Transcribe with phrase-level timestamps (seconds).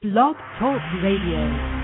[0.00, 1.77] Blog Talk Radio.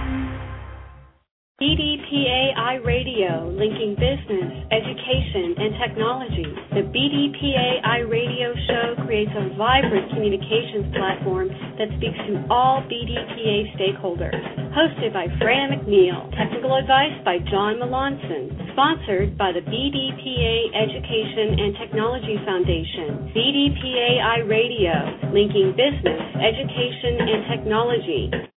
[1.62, 6.50] BDPA Radio, linking business, education, and technology.
[6.75, 14.35] The BDPA iRadio show creates a vibrant communications platform that speaks to all BDPA stakeholders.
[14.75, 18.50] Hosted by Franne McNeal, technical advice by John Malonson.
[18.75, 23.30] Sponsored by the BDPA Education and Technology Foundation.
[23.30, 28.54] BDPA iRadio, linking business, education, and technology.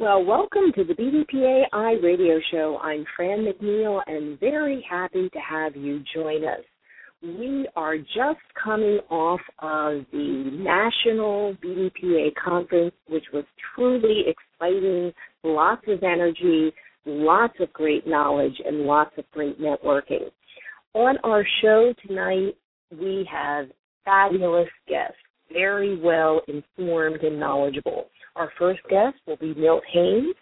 [0.00, 2.78] Well, welcome to the BDPA iRadio Show.
[2.80, 6.60] I'm Franne McNeal and very happy to have you join us.
[7.20, 13.42] We are just coming off of the National BDPA Conference, which was
[13.74, 16.72] truly exciting, lots of energy,
[17.04, 20.30] lots of great knowledge, and lots of great networking.
[20.94, 22.56] On our show tonight,
[22.92, 23.66] we have
[24.04, 25.16] fabulous guests,
[25.52, 28.06] very well informed and knowledgeable.
[28.38, 30.36] Our first guest will be Milt Haynes,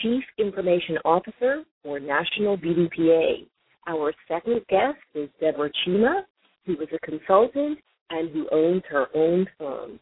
[0.00, 3.46] Chief Information Officer for National BDPA.
[3.86, 6.22] Our second guest is Deborah Chima,
[6.64, 10.00] who is a consultant and who owns her own firm.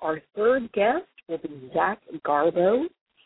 [0.00, 2.84] Our third guest will be Zack Garbow.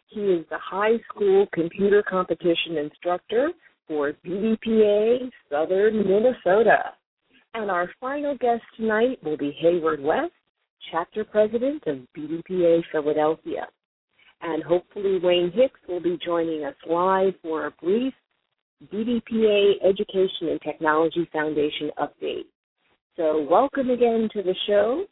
[0.09, 3.51] He is the high school computer competition instructor
[3.87, 6.95] for BDPA Southern Minnesota.
[7.55, 10.33] And our final guest tonight will be Hayward West,
[10.91, 13.67] chapter president of BDPA Philadelphia.
[14.43, 18.15] And hopefully Wayne Hicks will be joining us live for a brief
[18.93, 22.47] BDPA Education and Technology Foundation update.
[23.17, 25.05] So welcome again to the show,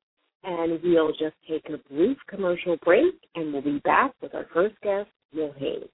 [0.44, 4.76] and we'll just take a brief commercial break, and we'll be back with our first
[4.82, 5.90] guest, Milt Haynes.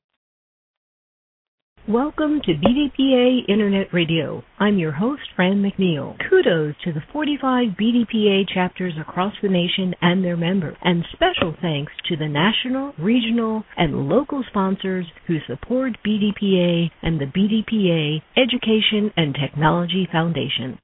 [1.87, 4.43] Welcome to BDPA Internet Radio.
[4.59, 6.17] I'm your host, Franne McNeal.
[6.31, 11.93] Kudos to the 45 BDPA chapters across the nation and their members, and special thanks
[12.09, 19.37] to the national, regional, and local sponsors who support BDPA and the BDPA Education and
[19.39, 20.79] Technology Foundation.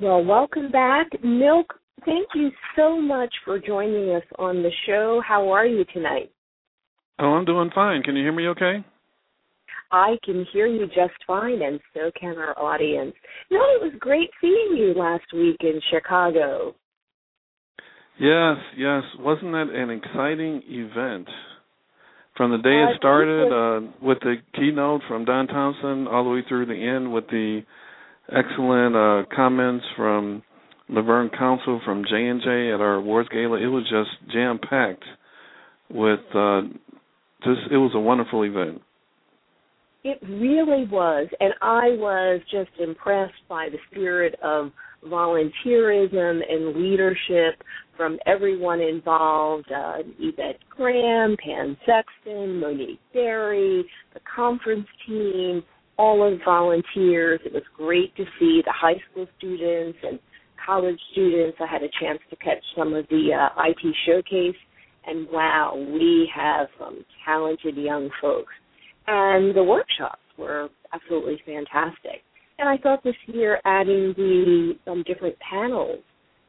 [0.00, 1.06] Well, welcome back.
[1.22, 1.66] Milt,
[2.06, 5.20] thank you so much for joining us on the show.
[5.22, 6.30] How are you tonight?
[7.20, 8.02] Oh, I'm doing fine.
[8.02, 8.84] Can you hear me okay?
[9.92, 13.12] I can hear you just fine, and so can our audience.
[13.50, 16.74] No, it was great seeing you last week in Chicago.
[18.18, 19.02] Yes, yes.
[19.18, 21.28] Wasn't that an exciting event?
[22.36, 26.42] From the day it started uh, with the keynote from Don Thompson all the way
[26.48, 27.62] through the end with the
[28.28, 30.42] excellent uh, comments from
[30.88, 35.04] Laverne Council from J and J at our awards gala, it was just jam packed
[35.90, 36.62] with uh,
[37.42, 38.80] just it was a wonderful event.
[40.02, 44.72] It really was, and I was just impressed by the spirit of
[45.04, 47.62] volunteerism and leadership
[47.96, 53.84] from everyone involved uh, Yvette Graham, Pan Sexton, Monique Berry,
[54.14, 55.62] the conference team,
[55.98, 57.40] all of volunteers.
[57.44, 60.18] It was great to see the high school students and
[60.64, 61.58] college students.
[61.60, 64.56] I had a chance to catch some of the uh, IT showcase
[65.06, 68.52] and wow, we have some talented young folks.
[69.06, 72.22] And the workshops were absolutely fantastic.
[72.58, 76.00] And I thought this year adding the um, different panels,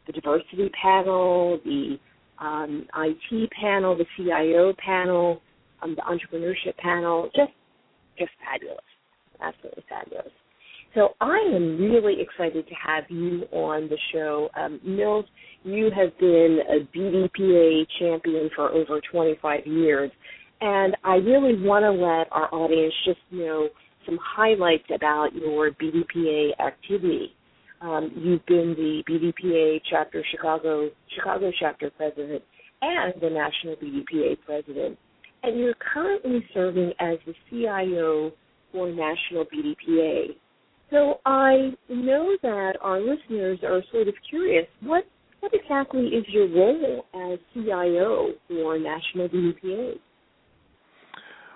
[0.07, 1.97] the diversity panel, the
[2.40, 5.41] um, IT panel, the CIO panel,
[5.81, 7.51] um, the entrepreneurship panel, just
[8.19, 8.84] just fabulous,
[9.41, 10.31] absolutely fabulous.
[10.94, 14.50] So I am really excited to have you on the show.
[14.57, 15.25] Um, Milt,
[15.63, 20.11] you have been a BDPA champion for over 25 years,
[20.59, 23.69] and I really want to let our audience just know
[24.05, 27.33] some highlights about your BDPA activity.
[27.81, 32.43] Um, you've been the BDPA chapter Chicago Chicago chapter president
[32.81, 34.97] and the national BDPA president,
[35.43, 38.31] and you're currently serving as the CIO
[38.72, 40.35] for National BDPA.
[40.89, 44.67] So I know that our listeners are sort of curious.
[44.81, 45.05] What
[45.41, 49.93] what exactly is your role as CIO for National BDPA?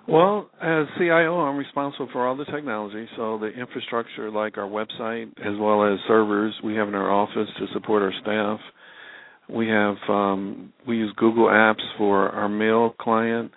[0.08, 5.30] Well, as CIO, I'm responsible for all the technology, so the infrastructure like our website
[5.40, 8.60] as well as servers we have in our office to support our staff.
[9.50, 13.52] We have um, we use Google Apps for our mail client,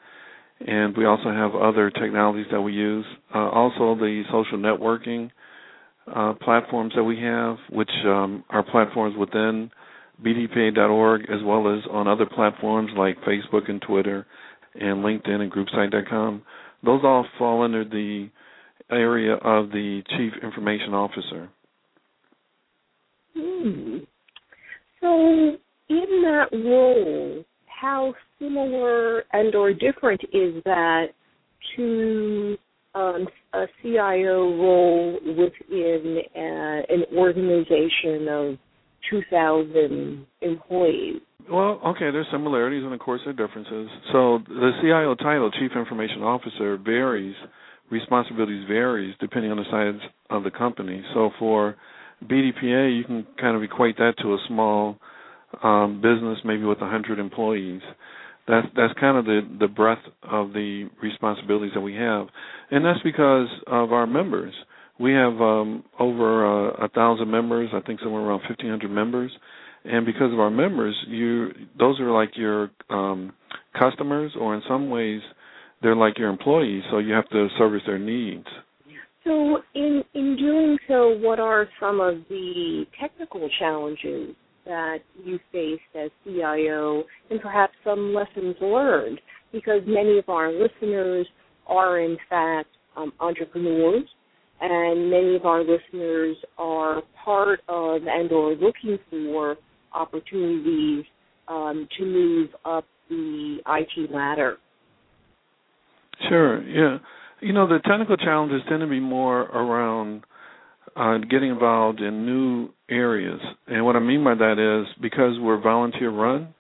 [0.66, 3.04] and we also have other technologies that we use.
[3.34, 5.30] Uh, also, the social networking
[6.14, 9.70] uh, platforms that we have, which um, are platforms within
[10.24, 14.26] BDPA.org as well as on other platforms like Facebook and Twitter
[14.74, 16.42] and LinkedIn and GroupSite.com.
[16.84, 18.28] Those all fall under the
[18.90, 21.48] area of the Chief Information Officer.
[23.34, 23.98] Hmm.
[25.00, 25.56] So
[25.88, 31.06] in that role, how similar and or different is that
[31.76, 32.56] to
[32.94, 38.58] um, a CIO role within a, an organization of
[39.10, 41.20] 2,000 employees?
[41.50, 43.88] Well, okay, there's similarities and of course there are differences.
[44.12, 47.34] So the CIO title, Chief Information Officer, varies,
[47.90, 51.02] responsibilities varies depending on the size of the company.
[51.14, 51.76] So for
[52.25, 54.99] BDPA, you can kind of equate that to a small
[55.62, 57.81] um, business, maybe with 100 employees.
[58.46, 62.28] That's that's kind of the the breadth of the responsibilities that we have,
[62.70, 64.54] and that's because of our members.
[65.00, 67.70] We have um, over uh, a thousand members.
[67.72, 69.30] I think somewhere around 1,500 members,
[69.84, 73.32] and because of our members, you those are like your um,
[73.78, 75.20] customers, or in some ways,
[75.82, 76.82] they're like your employees.
[76.90, 78.46] So you have to service their needs.
[79.24, 84.34] So, in in doing so, what are some of the technical challenges
[84.64, 89.20] that you faced as CIO, and perhaps some lessons learned?
[89.52, 91.26] Because many of our listeners
[91.66, 94.04] are, in fact, um, entrepreneurs,
[94.60, 99.56] and many of our listeners are part of and/or looking for
[99.93, 101.05] opportunities
[101.49, 104.58] um, to move up the IT ladder.
[106.28, 106.62] Sure.
[106.62, 106.99] Yeah.
[107.40, 110.25] You know, the technical challenges tend to be more around
[110.96, 113.40] uh, getting involved in new areas.
[113.66, 116.54] And what I mean by that is because we're volunteer run,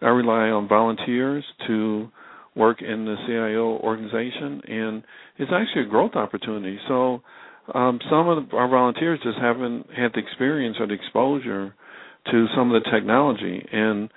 [0.00, 2.08] I rely on volunteers to
[2.54, 5.02] work in the CIO organization, and
[5.38, 6.78] it's actually a growth opportunity.
[6.88, 7.22] So
[7.74, 11.74] um, some of our volunteers just haven't had the experience or the exposure
[12.30, 13.66] to some of the technology.
[13.72, 14.10] And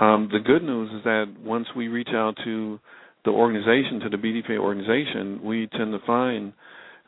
[0.00, 2.78] um, the good news is that once we reach out to
[3.24, 6.52] the organization, to the BDPA organization, we tend to find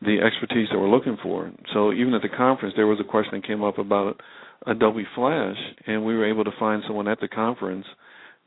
[0.02, 1.52] the expertise that we're looking for.
[1.74, 4.20] So even at the conference, there was a question that came up about
[4.66, 5.56] Adobe Flash,
[5.86, 7.86] and we were able to find someone at the conference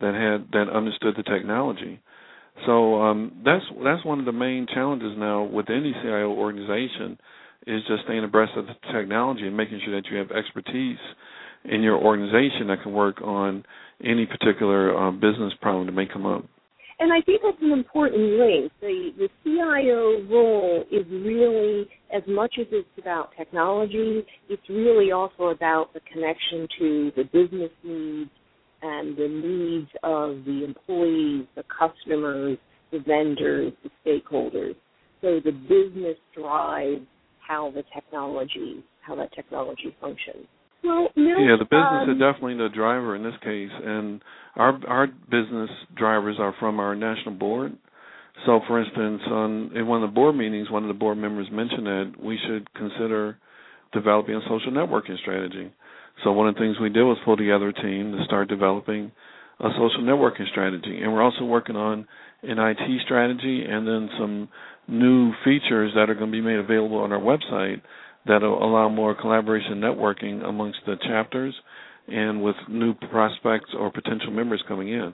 [0.01, 2.01] that had that understood the technology.
[2.65, 7.17] So um, that's that's one of the main challenges now with any CIO organization
[7.65, 11.00] is just staying abreast of the technology and making sure that you have expertise
[11.65, 13.63] in your organization that can work on
[14.03, 16.45] any particular uh, business problem that may come up.
[17.00, 18.71] And I think that's an important link.
[18.79, 25.45] The the CIO role is really as much as it's about technology, it's really also
[25.45, 28.29] about the connection to the business needs
[28.83, 32.57] and the needs of the employees, the customers,
[32.91, 34.75] the vendors, the stakeholders.
[35.21, 37.06] So the business drives
[37.39, 40.47] how the technology how that technology functions.
[40.83, 44.21] Well, yeah, the business um, is definitely the driver in this case, and
[44.56, 47.77] our our business drivers are from our national board.
[48.45, 51.47] So, for instance, on in one of the board meetings, one of the board members
[51.51, 53.38] mentioned that we should consider
[53.93, 55.71] developing a social networking strategy.
[56.23, 59.11] So, one of the things we did was pull together a team to start developing
[59.59, 62.07] a social networking strategy, and we're also working on
[62.43, 64.49] an IT strategy and then some
[64.87, 67.81] new features that are going to be made available on our website
[68.27, 71.55] that'll allow more collaboration networking amongst the chapters
[72.07, 75.13] and with new prospects or potential members coming in.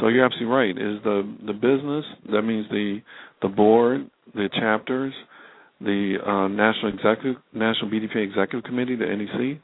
[0.00, 0.70] So you're absolutely right.
[0.70, 3.00] Is the the business that means the
[3.42, 5.12] the board, the chapters,
[5.80, 9.60] the uh, national executive national BDPA executive committee, the NEC.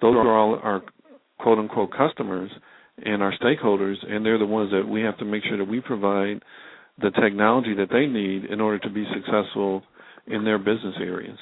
[0.00, 0.82] Those are all our
[1.38, 2.50] quote unquote customers
[3.04, 5.80] and our stakeholders, and they're the ones that we have to make sure that we
[5.80, 6.42] provide
[7.00, 9.82] the technology that they need in order to be successful
[10.26, 11.38] in their business areas.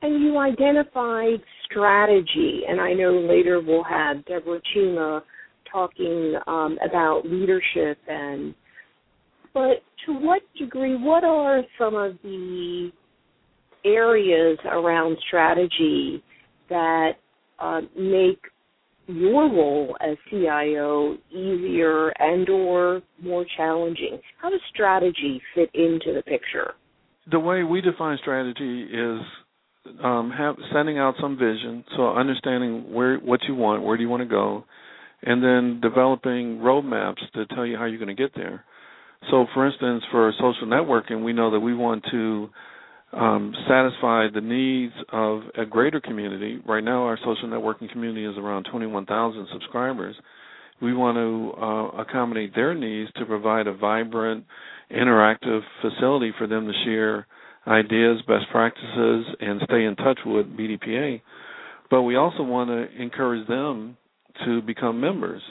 [0.00, 5.22] And you identified strategy, and I know later we'll have Deborah Chima
[5.70, 8.54] talking um, about leadership and
[9.52, 12.90] but to what degree what are some of the
[13.88, 16.22] areas around strategy
[16.68, 17.12] that
[17.58, 18.40] uh, make
[19.06, 24.20] your role as CIO easier and or more challenging?
[24.40, 26.72] How does strategy fit into the picture?
[27.30, 29.20] The way we define strategy is
[30.02, 30.56] um, have
[30.98, 34.64] out some vision, so understanding where what you want, where do you want to go,
[35.22, 38.64] and then developing roadmaps to tell you how you're going to get there.
[39.30, 42.50] So, for instance, for social networking, we know that we want to
[43.12, 46.60] um, satisfy the needs of a greater community.
[46.66, 50.14] Right now, our social networking community is around 21,000 subscribers.
[50.80, 54.44] We want to uh, accommodate their needs to provide a vibrant,
[54.90, 57.26] interactive facility for them to share
[57.66, 61.20] ideas, best practices, and stay in touch with BDPA.
[61.90, 63.96] But we also want to encourage them
[64.44, 65.42] to become members.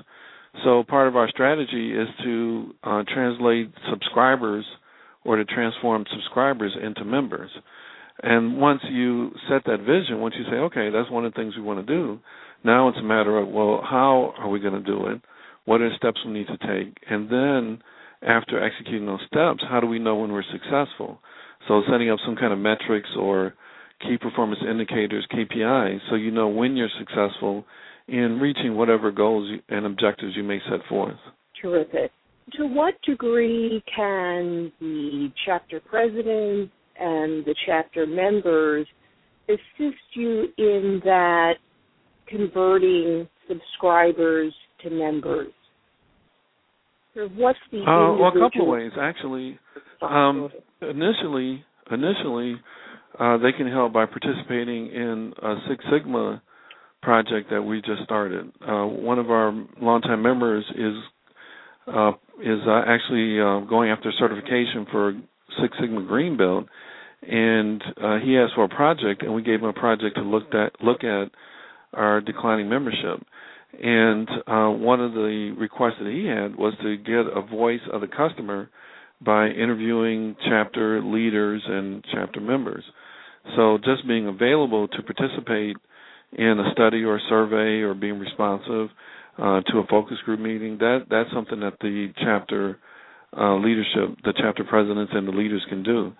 [0.63, 4.65] So part of our strategy is to uh, translate subscribers
[5.27, 7.51] or to transform subscribers into members.
[8.23, 11.53] And once you set that vision, once you say, okay, that's one of the things
[11.55, 12.19] we want to do,
[12.63, 15.21] Now it's a matter of well, how are we going to do it?
[15.65, 16.95] What are the steps we need to take?
[17.07, 17.83] And then
[18.23, 21.19] after executing those steps, how do we know when we're successful?
[21.67, 23.53] So setting up some kind of metrics or
[24.01, 27.65] key performance indicators, KPIs, so you know when you're successful
[28.07, 31.17] in reaching whatever goals and objectives you may set forth.
[31.61, 32.11] Terrific.
[32.53, 38.87] To what degree can the chapter president and the chapter members
[39.49, 41.55] assist you in that
[42.27, 45.51] converting subscribers to members?
[47.35, 49.57] what's the uh, well, a couple of ways actually.
[50.01, 50.49] Um,
[50.81, 52.55] initially, initially,
[53.19, 56.41] uh, they can help by participating in a Six Sigma
[57.01, 58.51] project that we just started.
[58.61, 59.51] Uh, one of our
[59.81, 60.93] longtime members is
[61.87, 65.13] uh, is uh, actually uh, going after certification for
[65.61, 66.65] Six Sigma Green Belt,
[67.21, 70.53] and uh, he asked for a project, and we gave him a project to look
[70.53, 71.29] at look at
[71.93, 73.25] our declining membership.
[73.81, 78.01] And uh, one of the requests that he had was to get a voice of
[78.01, 78.69] the customer
[79.21, 82.83] by interviewing chapter leaders and chapter members.
[83.55, 85.77] So just being available to participate
[86.33, 88.89] in a study or a survey or being responsive
[89.37, 92.77] uh, to a focus group meeting, that that's something that the chapter
[93.37, 96.13] uh, leadership, the chapter presidents and the leaders can do.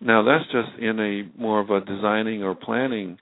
[0.00, 3.18] Now that's just in a more of a designing or planning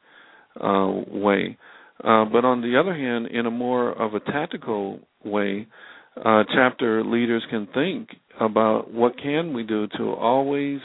[0.60, 1.58] uh, way.
[2.02, 5.66] Uh, but on the other hand, in a more of a tactical way,
[6.16, 8.08] uh, chapter leaders can think
[8.40, 10.80] about what can we do to always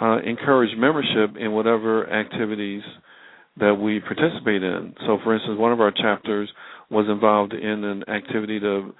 [0.00, 2.82] uh, encourage membership in whatever activities
[3.58, 4.94] that we participate in.
[5.06, 6.50] So, for instance, one of our chapters
[6.90, 8.92] was involved in an activity to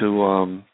[0.00, 0.64] to um,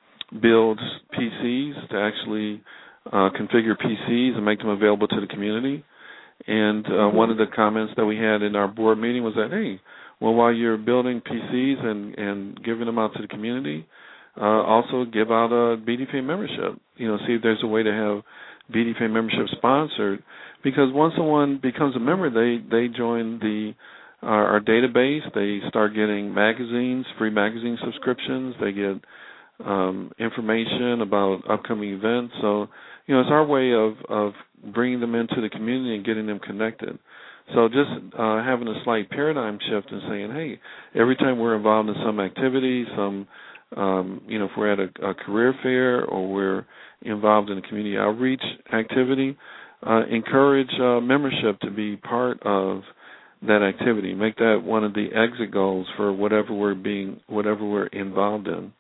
[0.41, 0.81] build
[1.13, 2.63] PCs to actually
[3.07, 5.85] uh, configure PCs and make them available to the community.
[6.47, 9.51] And uh, one of the comments that we had in our board meeting was that,
[9.51, 9.81] hey,
[10.21, 13.87] well, while you're building PCs and and giving them out to the community,
[14.41, 16.81] uh, also give out a BDPA membership.
[16.97, 18.23] You know, see if there's a way to have
[18.75, 20.23] BDPA membership sponsored,
[20.63, 23.75] because once someone becomes a member, they they join the
[24.25, 25.23] our, our database.
[25.35, 28.55] They start getting magazines, free magazine subscriptions.
[28.61, 29.05] They get
[29.65, 32.35] um, information about upcoming events.
[32.41, 32.69] So,
[33.07, 34.33] you know, it's our way of of
[34.73, 36.99] bringing them into the community and getting them connected.
[37.55, 40.61] So just uh, having a slight paradigm shift and saying, hey,
[40.99, 43.29] every time we're involved in some activity, some,
[43.77, 46.65] um, you know, if we're at a, a career fair or we're
[47.03, 49.37] involved in a community outreach activity,
[49.87, 52.81] uh, encourage uh, membership to be part of
[53.47, 54.15] that activity.
[54.15, 58.73] Make that one of the exit goals for whatever we're being, whatever we're involved in.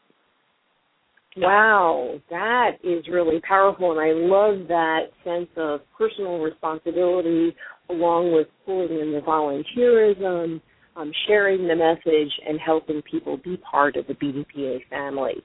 [1.36, 7.56] Wow, that is really powerful, and I love that sense of personal responsibility
[7.90, 10.60] along with pulling in the volunteerism,
[10.96, 15.42] um, sharing the message, and helping people be part of the BDPA family.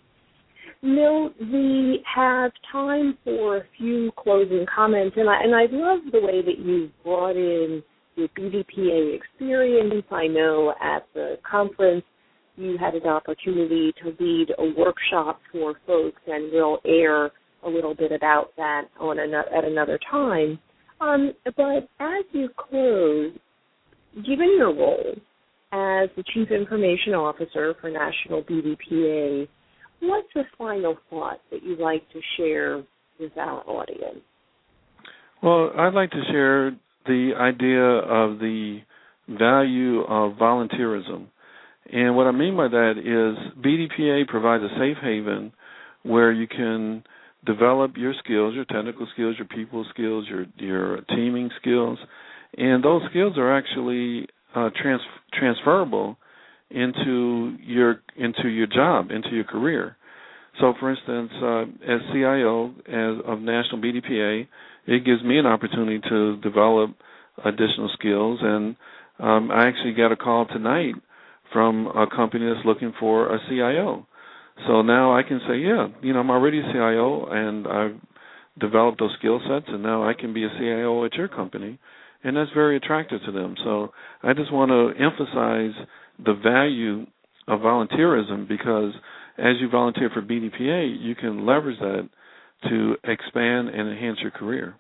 [0.82, 6.22] Milt, we have time for a few closing comments, and I and I love the
[6.22, 7.84] way that you brought in
[8.20, 10.06] your BDPA experience.
[10.12, 12.04] I know at the conference
[12.58, 17.32] you had an opportunity to lead a workshop for folks, and we'll air
[17.64, 20.60] a little bit about that on at another time.
[21.00, 23.32] Um, but as you close,
[24.16, 25.14] given your role
[25.72, 29.48] as the Chief Information Officer for National BDPA,
[30.02, 32.84] what's the final thought that you'd like to share
[33.20, 34.20] with our audience?
[35.42, 36.72] Well, I'd like to share
[37.10, 38.80] the idea of the
[39.28, 41.26] value of volunteerism.
[41.92, 45.52] And what I mean by that is BDPA provides a safe haven
[46.04, 47.04] where you can
[47.46, 51.98] develop your skills, your technical skills, your people skills, your your teaming skills,
[52.58, 55.02] and those skills are actually uh, trans-
[55.34, 56.18] transferable
[56.70, 59.96] into your into your job, into your career.
[60.60, 61.62] So, for instance, uh,
[61.92, 64.48] as CIO as of National BDPA,
[64.90, 66.96] it gives me an opportunity to develop
[67.46, 68.76] additional skills, and
[69.20, 70.96] um, I actually got a call tonight
[71.54, 74.08] from a company that's looking for a CIO.
[74.68, 77.96] So now I can say, yeah, you know, I'm already a CIO and I've
[78.60, 81.80] developed those skill sets, and now I can be a CIO at your company,
[82.24, 83.56] and that's very attractive to them.
[83.64, 83.92] So
[84.24, 85.86] I just want to emphasize
[86.26, 87.06] the value
[87.48, 88.94] of volunteerism because
[89.38, 92.10] as you volunteer for BDPA, you can leverage that
[92.64, 94.76] to expand and enhance your career.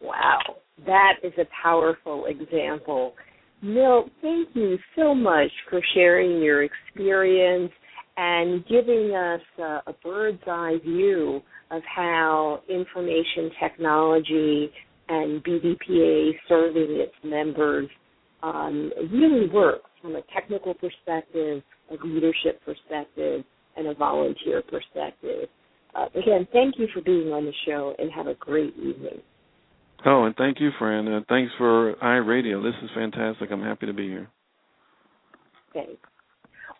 [0.00, 0.38] Wow,
[0.86, 3.14] that is a powerful example.
[3.62, 7.70] Milt, thank you so much for sharing your experience
[8.16, 14.70] and giving us a, a bird's eye view of how information technology
[15.08, 17.88] and BDPA serving its members
[18.42, 23.44] um, really works from a technical perspective, a leadership perspective,
[23.76, 25.48] and a volunteer perspective.
[25.94, 29.20] Uh, again, thank you for being on the show and have a great evening.
[30.06, 31.18] Oh, and thank you, Franne.
[31.18, 32.62] Uh, thanks for iRadio.
[32.62, 33.50] This is fantastic.
[33.50, 34.28] I'm happy to be here.
[35.74, 35.92] Thanks.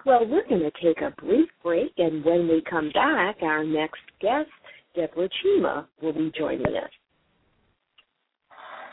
[0.06, 4.00] Well, we're going to take a brief break, and when we come back, our next
[4.20, 4.48] guest,
[4.94, 6.90] Deborah Chima, will be joining us.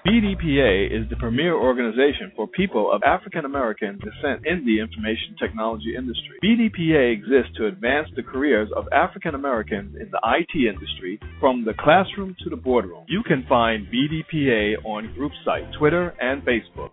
[0.05, 5.95] BDPA is the premier organization for people of African American descent in the information technology
[5.97, 6.37] industry.
[6.43, 11.73] BDPA exists to advance the careers of African Americans in the IT industry from the
[11.79, 13.05] classroom to the boardroom.
[13.07, 16.91] You can find BDPA on group site, Twitter, and Facebook.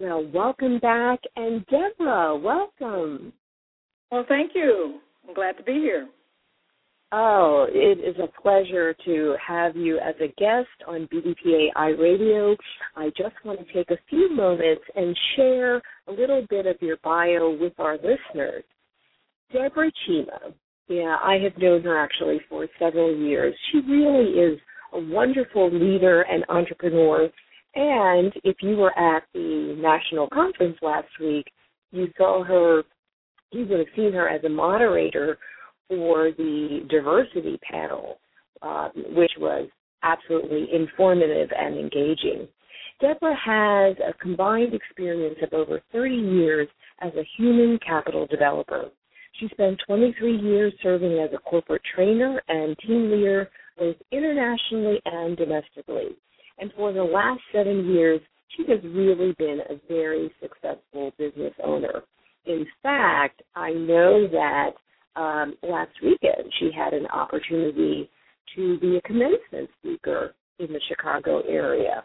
[0.00, 1.20] Well, welcome back.
[1.36, 3.32] And Deborah, welcome.
[4.10, 5.00] Well, thank you.
[5.26, 6.08] I'm glad to be here.
[7.16, 12.56] Oh, it is a pleasure to have you as a guest on BDPA iRadio.
[12.96, 15.76] I just want to take a few moments and share
[16.08, 18.64] a little bit of your bio with our listeners.
[19.52, 20.54] Deborah Chima,
[20.88, 23.54] yeah, I have known her actually for several years.
[23.70, 24.58] She really is
[24.92, 27.30] a wonderful leader and entrepreneur.
[27.76, 31.46] And if you were at the national conference last week,
[31.92, 32.82] you saw her,
[33.52, 35.38] you would have seen her as a moderator
[35.88, 38.18] for the diversity panel,
[38.62, 39.68] uh, which was
[40.02, 42.48] absolutely informative and engaging.
[43.00, 46.68] Deborah has a combined experience of over 30 years
[47.00, 48.90] as a human capital developer.
[49.40, 55.36] She spent 23 years serving as a corporate trainer and team leader both internationally and
[55.36, 56.16] domestically.
[56.58, 58.20] And for the last seven years,
[58.56, 62.02] she has really been a very successful business owner.
[62.46, 64.70] In fact, I know that
[65.16, 68.10] um, last weekend she had an opportunity
[68.54, 72.04] to be a commencement speaker in the Chicago area.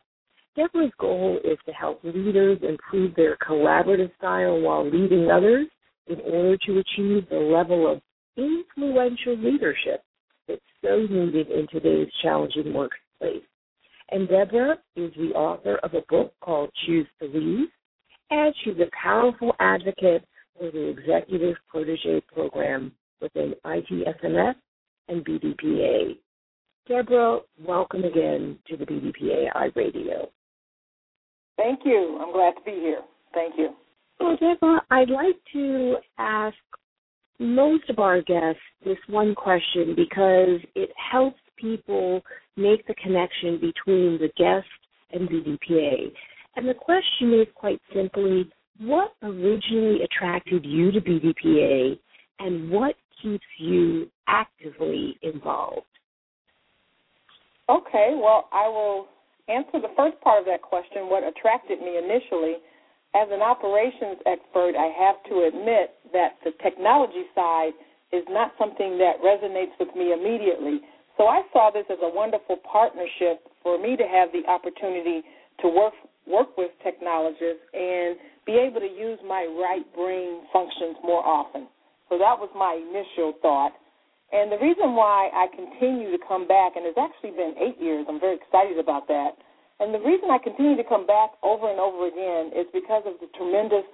[0.55, 5.67] Deborah's goal is to help leaders improve their collaborative style while leading others
[6.07, 8.01] in order to achieve the level of
[8.35, 10.03] influential leadership
[10.47, 13.43] that's so needed in today's challenging workplace.
[14.11, 17.69] And Deborah is the author of a book called Choose to Lead,
[18.31, 20.25] and she's a powerful advocate
[20.59, 22.91] for the Executive Protege Program
[23.21, 24.55] within ITSMF
[25.07, 26.17] and BDPA.
[26.87, 30.27] Deborah, welcome again to the BDPA iRadio.
[31.57, 32.19] Thank you.
[32.21, 33.01] I'm glad to be here.
[33.33, 33.69] Thank you.
[34.19, 36.55] Well, Deborah, I'd like to ask
[37.39, 42.21] most of our guests this one question because it helps people
[42.57, 44.67] make the connection between the guest
[45.11, 46.11] and BDPA.
[46.55, 51.99] And the question is quite simply what originally attracted you to BDPA
[52.39, 55.85] and what keeps you actively involved?
[57.69, 59.07] Okay, well, I will
[59.47, 62.57] answer the first part of that question what attracted me initially.
[63.13, 67.73] As an operations expert, I have to admit that the technology side
[68.13, 70.81] is not something that resonates with me immediately.
[71.17, 75.21] So I saw this as a wonderful partnership for me to have the opportunity
[75.61, 75.93] to work
[76.29, 78.15] work with technologists and
[78.45, 81.67] be able to use my right brain functions more often.
[82.07, 83.73] So that was my initial thought.
[84.29, 88.05] And the reason why I continue to come back, and it's actually been eight years,
[88.05, 89.33] I'm very excited about that.
[89.81, 93.17] And the reason I continue to come back over and over again is because of
[93.17, 93.87] the tremendous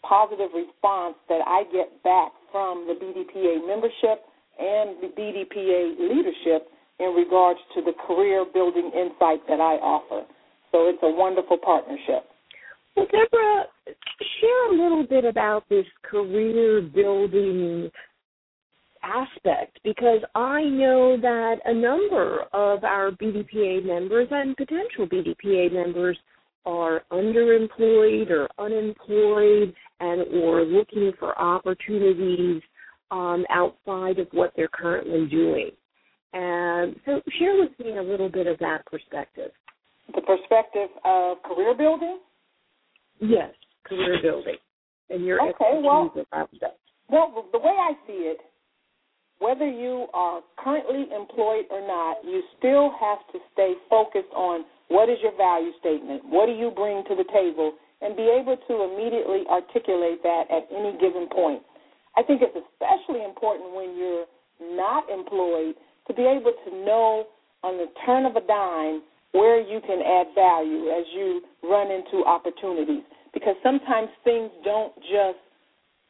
[0.00, 4.24] positive response that I get back from the BDPA membership
[4.58, 10.24] and the BDPA leadership in regards to the career building insight that I offer.
[10.72, 12.24] So it's a wonderful partnership.
[12.96, 13.64] Well, Deborah,
[14.40, 17.90] share a little bit about this career building
[19.02, 26.18] aspect because I know that a number of our BDPA members and potential BDPA members
[26.64, 32.62] are underemployed or unemployed and or looking for opportunities
[33.10, 35.70] um, outside of what they're currently doing.
[36.32, 39.50] And so share with me a little bit of that perspective.
[40.14, 42.18] The perspective of career building?
[43.20, 43.50] Yes,
[43.86, 44.56] career building.
[45.10, 46.78] And your okay, well, about that.
[47.08, 48.38] Well, the way I see it,
[49.38, 55.08] whether you are currently employed or not, you still have to stay focused on what
[55.08, 58.74] is your value statement, what do you bring to the table, and be able to
[58.84, 61.62] immediately articulate that at any given point.
[62.16, 64.26] I think it's especially important when you're
[64.76, 65.74] not employed
[66.06, 67.26] to be able to know
[67.62, 72.24] on the turn of a dime where you can add value as you run into
[72.24, 73.02] opportunities.
[73.32, 75.40] Because sometimes things don't just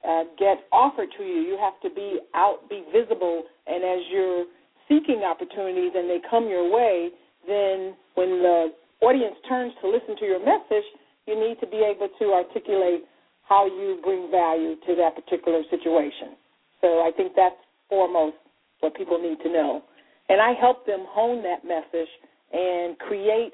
[0.06, 1.40] uh, get offered to you.
[1.42, 4.44] You have to be out, be visible, and as you're
[4.88, 7.10] seeking opportunities and they come your way,
[7.46, 10.84] then when the audience turns to listen to your message,
[11.26, 13.04] you need to be able to articulate
[13.48, 16.34] how you bring value to that particular situation.
[16.80, 17.54] So I think that's
[17.88, 18.36] foremost
[18.80, 19.82] what people need to know.
[20.28, 22.08] And I help them hone that message
[22.52, 23.52] and create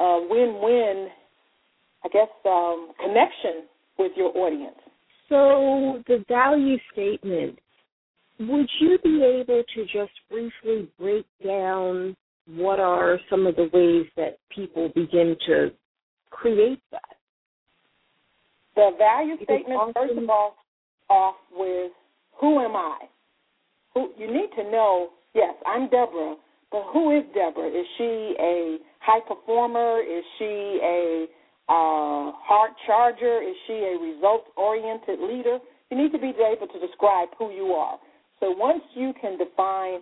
[0.00, 1.08] a win-win,
[2.04, 4.78] I guess, um, connection with your audience.
[5.28, 7.58] So the value statement,
[8.40, 12.16] would you be able to just briefly break down
[12.56, 15.70] what are some of the ways that people begin to
[16.30, 17.16] create that?
[18.74, 20.56] The value statement, first of all,
[21.08, 21.92] off with
[22.40, 22.98] who am I?
[23.94, 26.36] Who you need to know, yes, I'm Deborah,
[26.70, 27.68] but who is Deborah?
[27.68, 30.00] Is she a high performer?
[30.00, 31.26] Is she a
[31.68, 32.32] uh,
[32.86, 33.42] charger?
[33.42, 35.58] Is she a results oriented leader?
[35.90, 37.98] You need to be able to describe who you are.
[38.38, 40.00] So once you can define,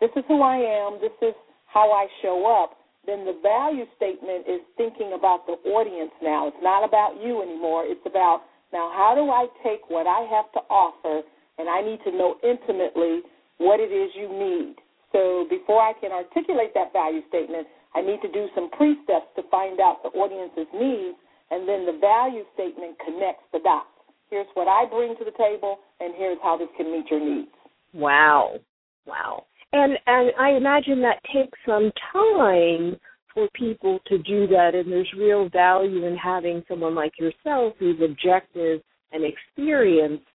[0.00, 1.34] this is who I am, this is
[1.66, 6.48] how I show up, then the value statement is thinking about the audience now.
[6.48, 7.84] It's not about you anymore.
[7.86, 11.22] It's about now how do I take what I have to offer
[11.58, 13.20] and I need to know intimately
[13.58, 14.76] what it is you need.
[15.12, 19.42] So before I can articulate that value statement, I need to do some pre-steps to
[19.50, 21.16] find out the audience's needs,
[21.50, 23.92] and then the value statement connects the dots.
[24.30, 27.52] Here's what I bring to the table, and here's how this can meet your needs.
[27.92, 28.58] Wow.
[29.06, 29.44] Wow.
[29.72, 32.96] And and I imagine that takes some time
[33.34, 37.96] for people to do that and there's real value in having someone like yourself who's
[38.04, 40.26] objective and experienced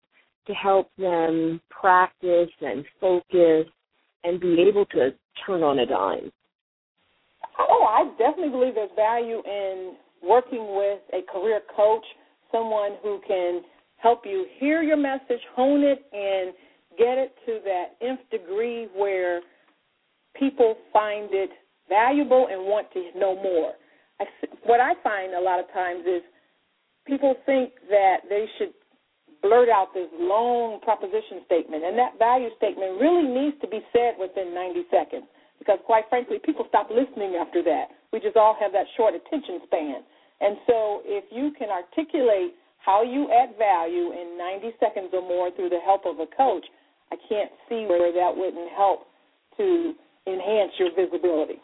[0.48, 3.68] to help them practice and focus
[4.24, 5.12] and be able to
[5.46, 6.32] turn on a dime.
[7.60, 12.06] Oh, I definitely believe there's value in working with a career coach,
[12.52, 13.62] someone who can
[13.98, 16.54] help you hear your message, hone it, and
[16.98, 19.42] get it to that nth degree where
[20.36, 21.50] people find it
[21.90, 23.74] valuable and want to know more.
[24.20, 24.26] I,
[24.64, 26.22] what I find a lot of times is
[27.06, 28.74] people think that they should
[29.42, 34.16] blurt out this long proposition statement, and that value statement really needs to be said
[34.20, 35.26] within 90 seconds
[35.60, 37.90] because, quite frankly, people stop listening after that.
[38.14, 40.02] We just all have that short attention span.
[40.40, 45.52] And so, if you can articulate how you add value in 90 seconds or more
[45.52, 46.66] through the help of a coach,
[47.12, 49.08] I can't see where that wouldn't help
[49.58, 49.94] to
[50.28, 51.60] enhance your visibility.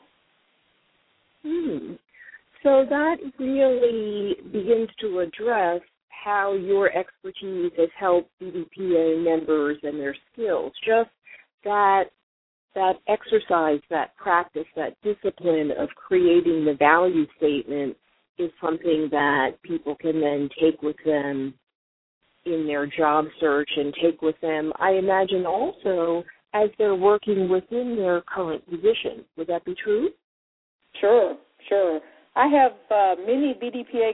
[1.43, 1.93] Hmm.
[2.63, 5.81] So that really begins to address
[6.23, 10.71] how your expertise has helped BDPA members and their skills.
[10.85, 11.09] Just
[11.63, 12.05] that
[12.75, 17.95] that exercise, that practice, that discipline of creating the value statement
[18.39, 21.53] is something that people can then take with them
[22.45, 27.95] in their job search and take with them, I imagine also as they're working within
[27.97, 29.25] their current position.
[29.37, 30.09] Would that be true?
[30.99, 31.35] Sure,
[31.69, 31.99] sure.
[32.35, 34.13] I have uh, many BDPA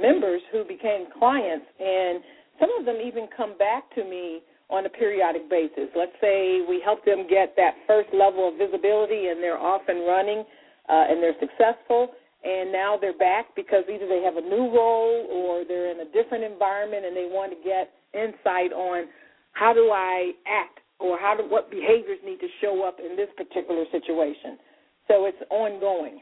[0.00, 2.22] members who became clients, and
[2.60, 5.92] some of them even come back to me on a periodic basis.
[5.94, 10.06] Let's say we help them get that first level of visibility and they're off and
[10.06, 10.44] running
[10.88, 12.08] uh, and they're successful
[12.44, 16.10] and now they're back because either they have a new role or they're in a
[16.10, 19.06] different environment and they want to get insight on
[19.52, 23.28] how do I act or how do what behaviors need to show up in this
[23.36, 24.58] particular situation.
[25.06, 26.20] So it's ongoing.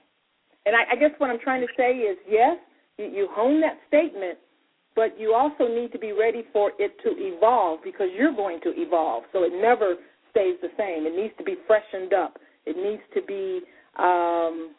[0.67, 2.59] And I, I guess what I'm trying to say is yes,
[3.01, 4.39] you, you hone that statement,
[4.95, 8.73] but you also need to be ready for it to evolve because you're going to
[8.77, 9.25] evolve.
[9.33, 9.95] So it never
[10.31, 11.07] stays the same.
[11.07, 12.39] It needs to be freshened up.
[12.67, 13.61] It needs to be
[13.99, 14.75] um,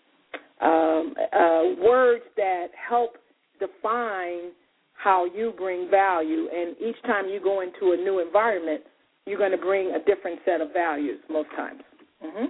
[0.62, 3.18] um, uh, words that help
[3.60, 4.52] define
[4.94, 6.48] how you bring value.
[6.54, 8.82] And each time you go into a new environment,
[9.26, 11.82] you're going to bring a different set of values most times.
[12.24, 12.46] Mm-hmm.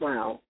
[0.00, 0.40] Wow.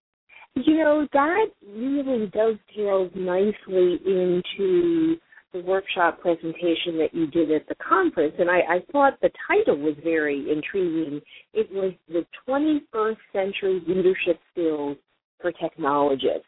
[0.57, 5.17] You know, that really dovetails nicely into
[5.53, 9.79] the workshop presentation that you did at the conference, and I, I thought the title
[9.79, 11.21] was very intriguing.
[11.53, 14.97] It was the 21st Century Leadership Skills
[15.41, 16.47] for technologists.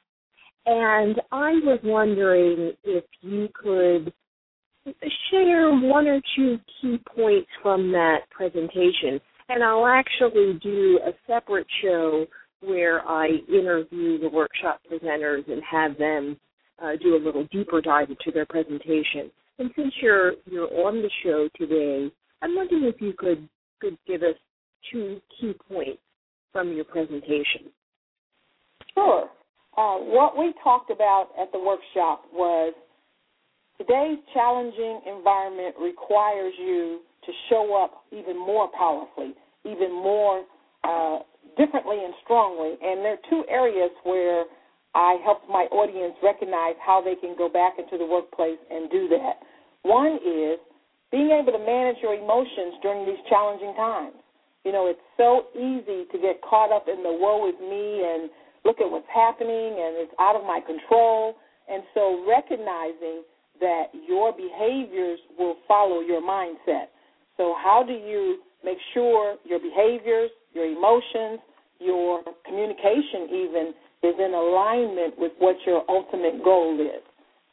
[0.67, 4.13] And I was wondering if you could
[5.31, 9.21] share one or two key points from that presentation.
[9.49, 12.27] And I'll actually do a separate show
[12.63, 16.39] where I interview the workshop presenters and have them
[16.83, 19.31] uh, do a little deeper dive into their presentation.
[19.59, 23.49] And since you're you're on the show today, I'm wondering if you could
[23.81, 24.37] could give us
[24.91, 26.01] two key points
[26.53, 27.71] from your presentation.
[28.95, 29.29] Sure.
[29.77, 32.75] Uh, what we talked about at the workshop was
[33.79, 40.45] today's challenging environment requires you to show up even more powerfully, even more
[40.85, 41.21] uh,
[41.57, 42.77] differently and strongly.
[42.81, 44.45] And there are two areas where
[44.95, 49.09] I helped my audience recognize how they can go back into the workplace and do
[49.09, 49.41] that.
[49.83, 50.61] One is
[51.11, 54.17] being able to manage your emotions during these challenging times.
[54.65, 58.31] You know, it's so easy to get caught up in the woe is me and
[58.65, 61.35] look at what's happening and it's out of my control.
[61.69, 63.25] And so recognizing
[63.61, 66.93] that your behaviors will follow your mindset.
[67.37, 71.41] So, how do you make sure your behaviors, your emotions,
[71.81, 77.03] your communication even is in alignment with what your ultimate goal is?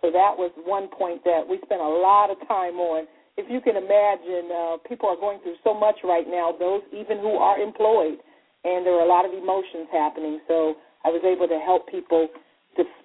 [0.01, 3.05] So, that was one point that we spent a lot of time on.
[3.35, 7.19] If you can imagine, uh, people are going through so much right now, those even
[7.19, 8.19] who are employed,
[8.63, 10.39] and there are a lot of emotions happening.
[10.47, 12.27] So, I was able to help people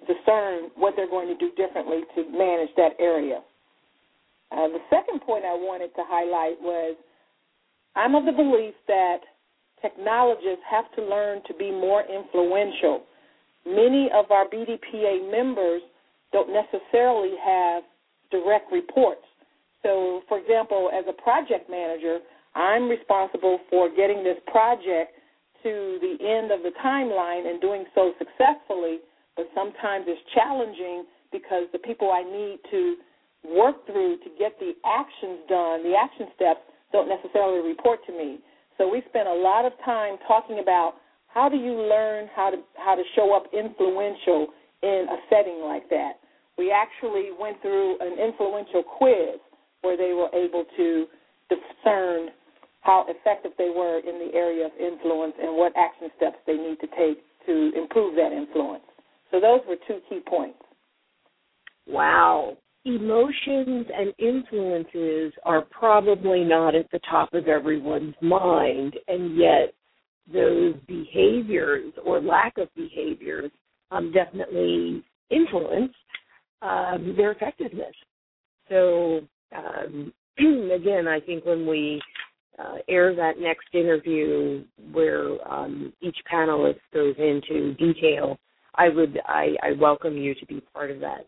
[0.07, 3.41] discern what they're going to do differently to manage that area.
[4.51, 6.95] Uh, the second point I wanted to highlight was
[7.95, 9.19] I'm of the belief that
[9.85, 13.03] technologists have to learn to be more influential.
[13.65, 15.81] Many of our BDPA members
[16.33, 17.83] don't necessarily have
[18.31, 19.21] direct reports.
[19.83, 22.19] So, for example, as a project manager,
[22.55, 25.13] I'm responsible for getting this project
[25.61, 28.99] to the end of the timeline and doing so successfully
[29.35, 32.95] but sometimes it's challenging because the people I need to
[33.43, 38.39] work through to get the actions done, the action steps, don't necessarily report to me.
[38.77, 40.95] So we spent a lot of time talking about
[41.27, 44.47] how do you learn how to how to show up influential
[44.83, 46.13] in a setting like that.
[46.57, 49.39] We actually went through an influential quiz
[49.81, 51.05] where they were able to
[51.49, 52.29] discern
[52.81, 56.79] how effective they were in the area of influence and what action steps they need
[56.79, 58.83] to take to improve that influence.
[59.31, 60.59] So those were two key points.
[61.87, 62.57] Wow.
[62.85, 69.73] Emotions and influences are probably not at the top of everyone's mind, and yet
[70.31, 73.51] those behaviors or lack of behaviors
[73.91, 75.93] um, definitely influence
[76.61, 77.93] um, their effectiveness.
[78.69, 79.21] So,
[79.55, 82.01] um, again, I think when we
[82.59, 88.37] uh, air that next interview where um, each panelist goes into detail
[88.77, 91.27] I would I, I welcome you to be part of that.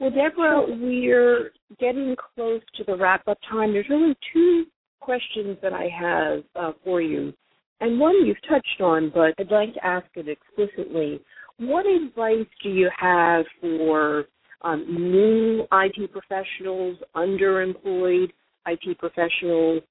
[0.00, 3.72] Well, Deborah, we're getting close to the wrap up time.
[3.72, 4.66] There's really two
[5.00, 7.32] questions that I have uh, for you,
[7.80, 11.20] and one you've touched on, but I'd like to ask it explicitly.
[11.58, 14.26] What advice do you have for
[14.62, 18.28] um, new IT professionals, underemployed
[18.66, 19.82] IT professionals,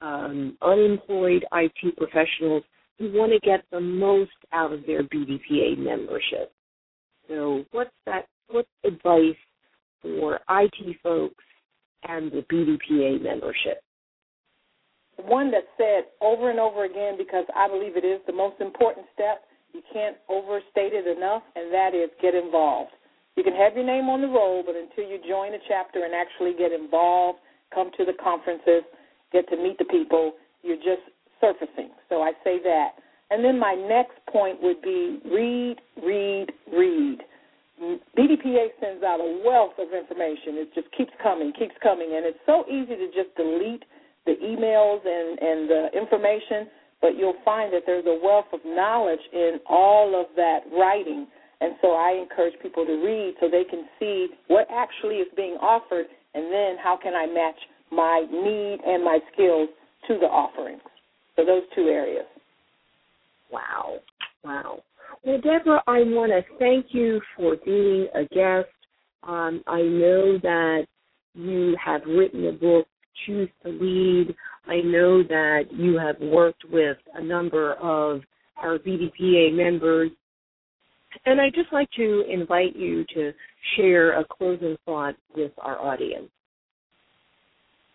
[0.00, 2.62] um, unemployed IT professionals
[2.98, 6.52] who want to get the most out of their BDPA membership.
[7.28, 8.26] So, what's that?
[8.48, 9.36] What's advice
[10.02, 11.44] for IT folks
[12.08, 13.82] and the BDPA membership?
[15.24, 19.06] One that's said over and over again because I believe it is the most important
[19.14, 19.44] step.
[19.72, 22.92] You can't overstate it enough, and that is get involved.
[23.36, 26.14] You can have your name on the roll, but until you join a chapter and
[26.14, 27.40] actually get involved,
[27.74, 28.84] come to the conferences,
[29.32, 30.32] get to meet the people,
[30.62, 31.04] you're just
[31.40, 31.90] surfacing.
[32.08, 32.96] So I say that.
[33.30, 37.18] And then my next point would be read, read, read.
[38.16, 40.56] BDPA sends out a wealth of information.
[40.56, 43.84] It just keeps coming, keeps coming, and it's so easy to just delete
[44.24, 46.68] the emails and, and the information,
[47.00, 51.26] but you'll find that there's a wealth of knowledge in all of that writing.
[51.60, 55.56] And so I encourage people to read so they can see what actually is being
[55.60, 57.60] offered, and then how can I match
[57.92, 59.68] my need and my skills
[60.08, 60.82] to the offerings.
[61.36, 62.26] So those two areas.
[63.52, 63.98] Wow.
[64.44, 64.80] Wow.
[65.24, 68.68] Well, Deborah, I want to thank you for being a guest.
[69.26, 70.86] Um, I know that
[71.34, 72.86] you have written a book,
[73.26, 74.34] Choose to Lead.
[74.66, 78.22] I know that you have worked with a number of
[78.56, 80.10] our BDPA members.
[81.24, 83.32] And I'd just like to invite you to
[83.76, 86.28] share a closing thought with our audience.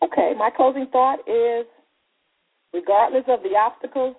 [0.04, 1.66] Okay, my closing thought is
[2.74, 4.16] regardless of the obstacles,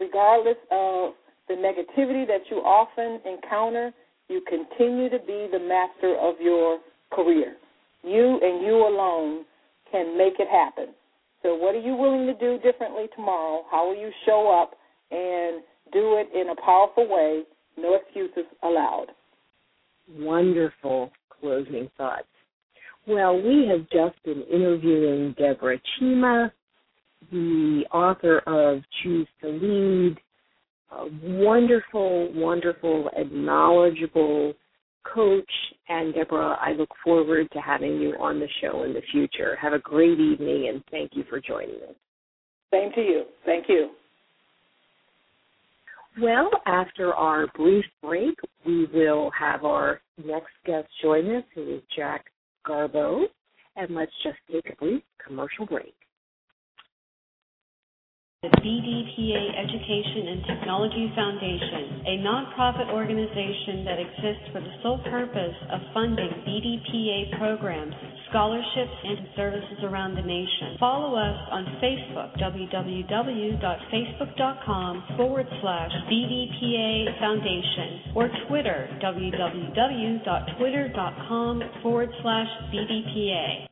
[0.00, 1.12] regardless of
[1.48, 3.92] the negativity that you often encounter,
[4.28, 6.80] you continue to be the master of your
[7.12, 7.56] career.
[8.02, 9.44] You and you alone
[9.90, 10.94] can make it happen.
[11.42, 13.64] So, what are you willing to do differently tomorrow?
[13.70, 14.76] How will you show up
[15.10, 17.42] and do it in a powerful way?
[17.76, 19.06] No excuses allowed.
[20.18, 22.26] Wonderful closing thoughts.
[23.06, 26.50] Well, we have just been interviewing Deborah Chima,
[27.30, 30.16] the author of Choose to Lead,
[30.92, 34.54] a wonderful, wonderful, and knowledgeable
[35.14, 35.50] coach.
[35.88, 39.56] And Deborah, I look forward to having you on the show in the future.
[39.60, 41.94] Have a great evening, and thank you for joining us.
[42.72, 43.24] Same to you.
[43.44, 43.90] Thank you.
[46.20, 51.82] Well, after our brief break, we will have our next guest join us, who is
[51.94, 52.26] Jack
[52.66, 53.24] Garbow.
[53.76, 55.94] And let's just take a brief commercial break.
[58.46, 65.56] The BDPA Education and Technology Foundation, a nonprofit organization that exists for the sole purpose
[65.72, 67.92] of funding BDPA programs,
[68.30, 70.76] scholarships, and services around the nation.
[70.78, 83.66] Follow us on Facebook, www.facebook.com forward slash BDPA Foundation, or Twitter, www.twitter.com forward slash BDPA.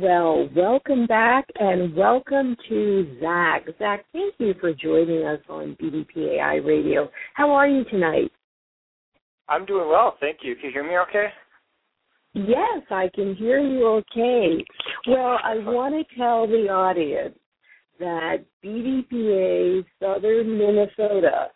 [0.00, 3.64] Well, welcome back and welcome to Zack.
[3.80, 7.08] Zack, thank you for joining us on BDPA iRadio.
[7.34, 8.30] How are you tonight?
[9.48, 10.54] I'm doing well, thank you.
[10.54, 11.26] Can you hear me okay?
[12.34, 14.64] Yes, I can hear you okay.
[15.08, 17.36] Well, I want to tell the audience
[17.98, 21.48] that BDPA Southern Minnesota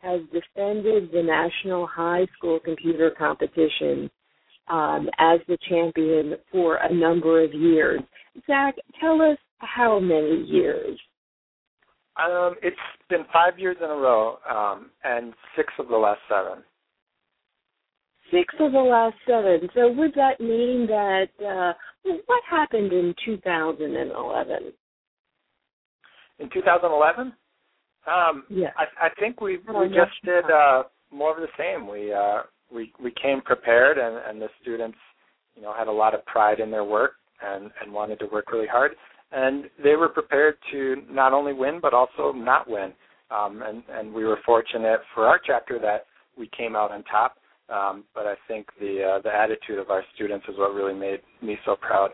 [0.00, 4.08] has defended the National High School Computer Competition
[4.68, 8.00] um, as the champion for a number of years.
[8.46, 10.98] Zack, tell us how many years?
[12.16, 12.76] Um, it's
[13.08, 16.64] been five years in a row, um, and six of the last seven.
[18.32, 19.68] Six of the last seven.
[19.74, 21.72] So would that mean that uh,
[22.26, 24.72] what happened in 2011?
[26.40, 27.32] In 2011,
[28.06, 31.88] um, yeah, I, I think we we just did uh, more of the same.
[31.88, 34.98] We uh, we we came prepared, and, and the students,
[35.54, 38.50] you know, had a lot of pride in their work and and wanted to work
[38.52, 38.92] really hard,
[39.32, 42.92] and they were prepared to not only win but also not win.
[43.30, 46.06] Um, and and we were fortunate for our chapter that
[46.38, 47.36] we came out on top.
[47.68, 51.20] Um, but I think the uh, the attitude of our students is what really made
[51.42, 52.10] me so proud.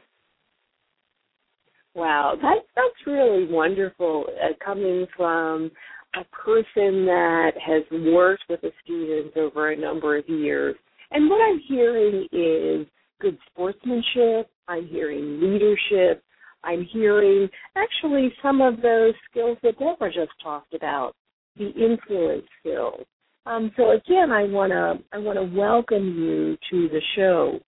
[1.95, 5.71] Wow, that that's really wonderful uh, coming from
[6.16, 10.77] a person that has worked with the students over a number of years.
[11.11, 12.87] And what I'm hearing is
[13.20, 16.22] good sportsmanship, I'm hearing leadership,
[16.62, 21.14] I'm hearing actually some of those skills that Deborah just talked about,
[21.57, 23.05] the influence skills.
[23.46, 27.61] Um, so again, I want to I want to welcome you to the show.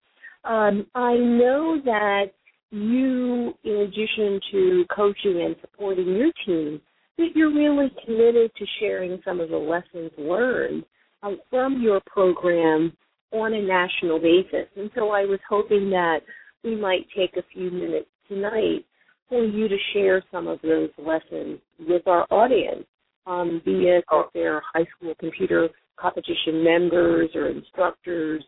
[0.45, 2.27] Um, I know that
[2.71, 6.81] you, in addition to coaching and supporting your team,
[7.19, 10.85] that you're really committed to sharing some of the lessons learned
[11.23, 12.93] uh, from your program
[13.33, 14.69] on a national basis.
[14.77, 16.21] And so I was hoping that
[16.63, 18.85] we might take a few minutes tonight
[19.29, 22.85] for you to share some of those lessons with our audience,
[23.27, 28.45] um, be it that they're high school computer competition members or instructors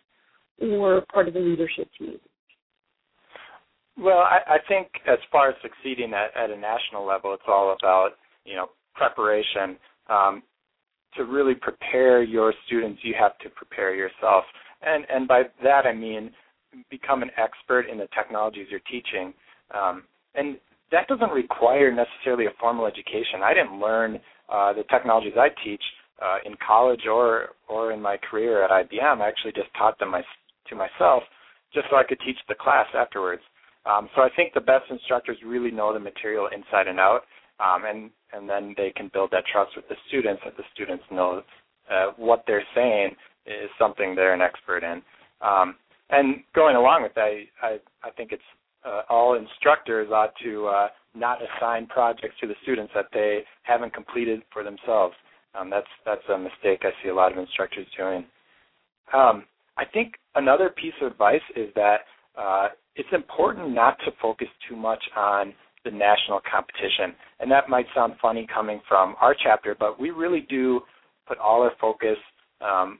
[0.61, 2.18] or part of the leadership team.
[3.96, 7.76] Well, I, I think as far as succeeding at, at a national level, it's all
[7.81, 8.11] about
[8.48, 9.76] you know preparation.
[10.08, 10.42] Um,
[11.16, 14.44] to really prepare your students, you have to prepare yourself,
[14.82, 16.30] and and by that I mean
[16.90, 19.32] become an expert in the technologies you're teaching.
[19.74, 20.58] Um, and
[20.92, 23.42] that doesn't require necessarily a formal education.
[23.42, 25.82] I didn't learn uh, the technologies I teach
[26.22, 29.20] uh, in college or or in my career at IBM.
[29.20, 30.22] I actually just taught them my,
[30.68, 31.22] to myself,
[31.74, 33.42] just so I could teach the class afterwards.
[33.87, 37.22] Um, so I think the best instructors really know the material inside and out,
[37.60, 41.04] um, and and then they can build that trust with the students that the students
[41.10, 41.42] know
[41.90, 43.10] uh, what they're saying
[43.46, 45.02] is something they're an expert in.
[45.40, 45.76] Um,
[46.10, 48.42] and going along with that, I I think it's
[48.84, 53.92] uh, all instructors ought to uh, not assign projects to the students that they haven't
[53.92, 55.14] completed for themselves.
[55.58, 58.24] Um, that's that's a mistake I see a lot of instructors doing.
[59.12, 59.44] Um,
[59.76, 62.00] I think another piece of advice is that
[62.36, 67.14] uh, it's important not to focus too much on the national competition.
[67.40, 70.80] And that might sound funny coming from our chapter, but we really do
[71.26, 72.16] put all our focus,
[72.60, 72.98] um,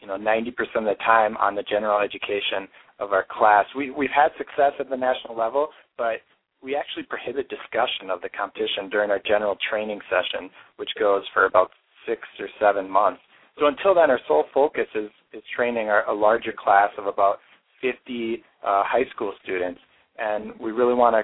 [0.00, 3.66] you know, 90% of the time on the general education of our class.
[3.76, 6.20] We, we've had success at the national level, but
[6.62, 11.44] we actually prohibit discussion of the competition during our general training session, which goes for
[11.44, 11.70] about
[12.06, 13.20] six or seven months.
[13.58, 17.38] So until then, our sole focus is, is training our, a larger class of about
[17.80, 19.80] 50 uh, high school students,
[20.18, 21.22] and we really want to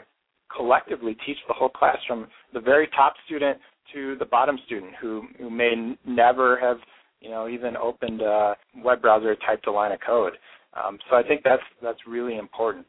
[0.55, 3.59] collectively teach the whole class from the very top student
[3.93, 6.79] to the bottom student who who may n- never have
[7.21, 10.35] you know even opened a web browser typed a line of code.
[10.75, 12.87] Um, so I think that's that's really important.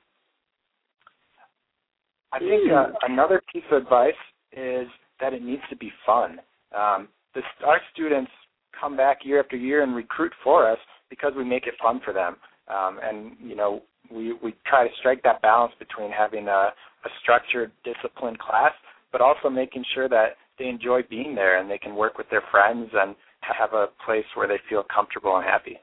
[2.33, 4.13] I think uh, another piece of advice
[4.53, 4.87] is
[5.19, 6.39] that it needs to be fun.
[6.77, 8.31] Um, this, our students
[8.79, 10.77] come back year after year and recruit for us
[11.09, 12.37] because we make it fun for them.
[12.67, 16.69] Um, and you know, we we try to strike that balance between having a,
[17.05, 18.71] a structured, disciplined class,
[19.11, 22.43] but also making sure that they enjoy being there and they can work with their
[22.51, 25.77] friends and have a place where they feel comfortable and happy.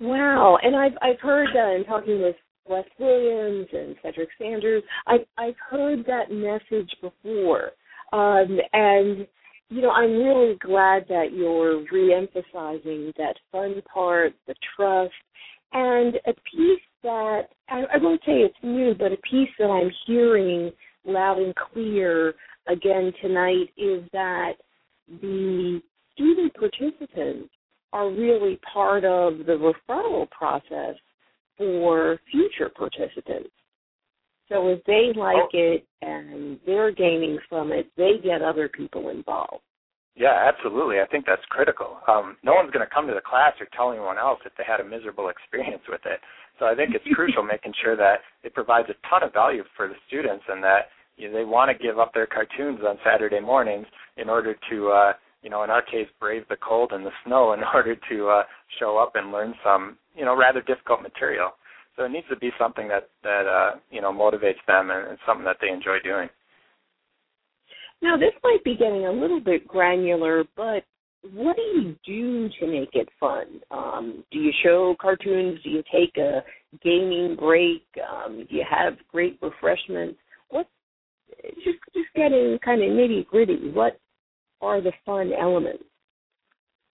[0.00, 2.36] Wow, and I've I've heard uh, in talking with
[2.68, 7.70] Wes Williams and Cedric Sanders, I I've heard that message before,
[8.12, 9.26] um, and
[9.68, 15.12] you know I'm really glad that you're reemphasizing that fun part, the trust,
[15.72, 19.90] and a piece that I, I won't say it's new, but a piece that I'm
[20.06, 20.70] hearing
[21.04, 22.34] loud and clear
[22.66, 24.54] again tonight is that
[25.08, 25.80] the
[26.12, 27.50] student participants
[27.92, 30.96] are really part of the referral process
[31.56, 33.50] for future participants.
[34.48, 35.48] So if they like oh.
[35.52, 39.62] it and they're gaining from it, they get other people involved.
[40.16, 41.00] Yeah, absolutely.
[41.00, 41.98] I think that's critical.
[42.08, 44.64] Um, no one's going to come to the class or tell anyone else if they
[44.66, 46.20] had a miserable experience with it.
[46.58, 49.88] So I think it's crucial making sure that it provides a ton of value for
[49.88, 53.40] the students and that you know, they want to give up their cartoons on Saturday
[53.40, 53.86] mornings
[54.16, 57.52] in order to, uh, you know, in our case, brave the cold and the snow
[57.52, 58.42] in order to uh,
[58.78, 61.50] show up and learn some, you know, rather difficult material.
[61.98, 65.18] So it needs to be something that that uh, you know motivates them and, and
[65.26, 66.28] something that they enjoy doing.
[68.00, 70.84] Now this might be getting a little bit granular, but
[71.32, 73.60] what do you do to make it fun?
[73.70, 75.60] Um, do you show cartoons?
[75.62, 76.42] Do you take a
[76.82, 77.82] gaming break?
[78.08, 80.18] Um, do you have great refreshments?
[80.48, 80.68] What
[81.56, 83.70] just just getting kind of nitty gritty.
[83.70, 84.00] What
[84.60, 85.84] are the fun elements?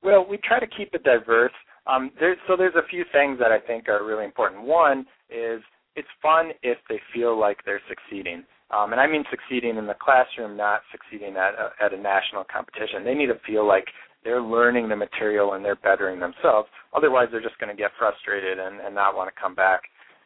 [0.02, 1.52] Well, we try to keep it diverse.
[1.86, 4.62] Um, there's, so there's a few things that I think are really important.
[4.62, 5.62] One is
[5.96, 8.44] it's fun if they feel like they're succeeding.
[8.70, 12.44] Um, and I mean succeeding in the classroom, not succeeding at a, at a national
[12.44, 13.04] competition.
[13.04, 13.86] They need to feel like
[14.24, 16.68] they're learning the material and they're bettering themselves.
[16.94, 19.82] Otherwise, they're just going to get frustrated and, and not want to come back.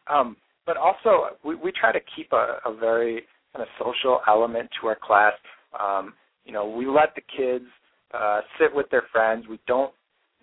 [0.07, 3.23] Um, but also, we, we try to keep a, a very
[3.53, 5.33] kind of social element to our class.
[5.79, 6.13] Um,
[6.45, 7.65] you know, we let the kids
[8.13, 9.45] uh, sit with their friends.
[9.49, 9.91] We don't,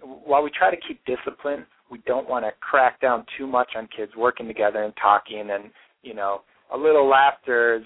[0.03, 3.89] while we try to keep discipline, we don't want to crack down too much on
[3.97, 5.51] kids working together and talking.
[5.53, 5.71] And
[6.03, 6.43] you know,
[6.73, 7.83] a little laughter is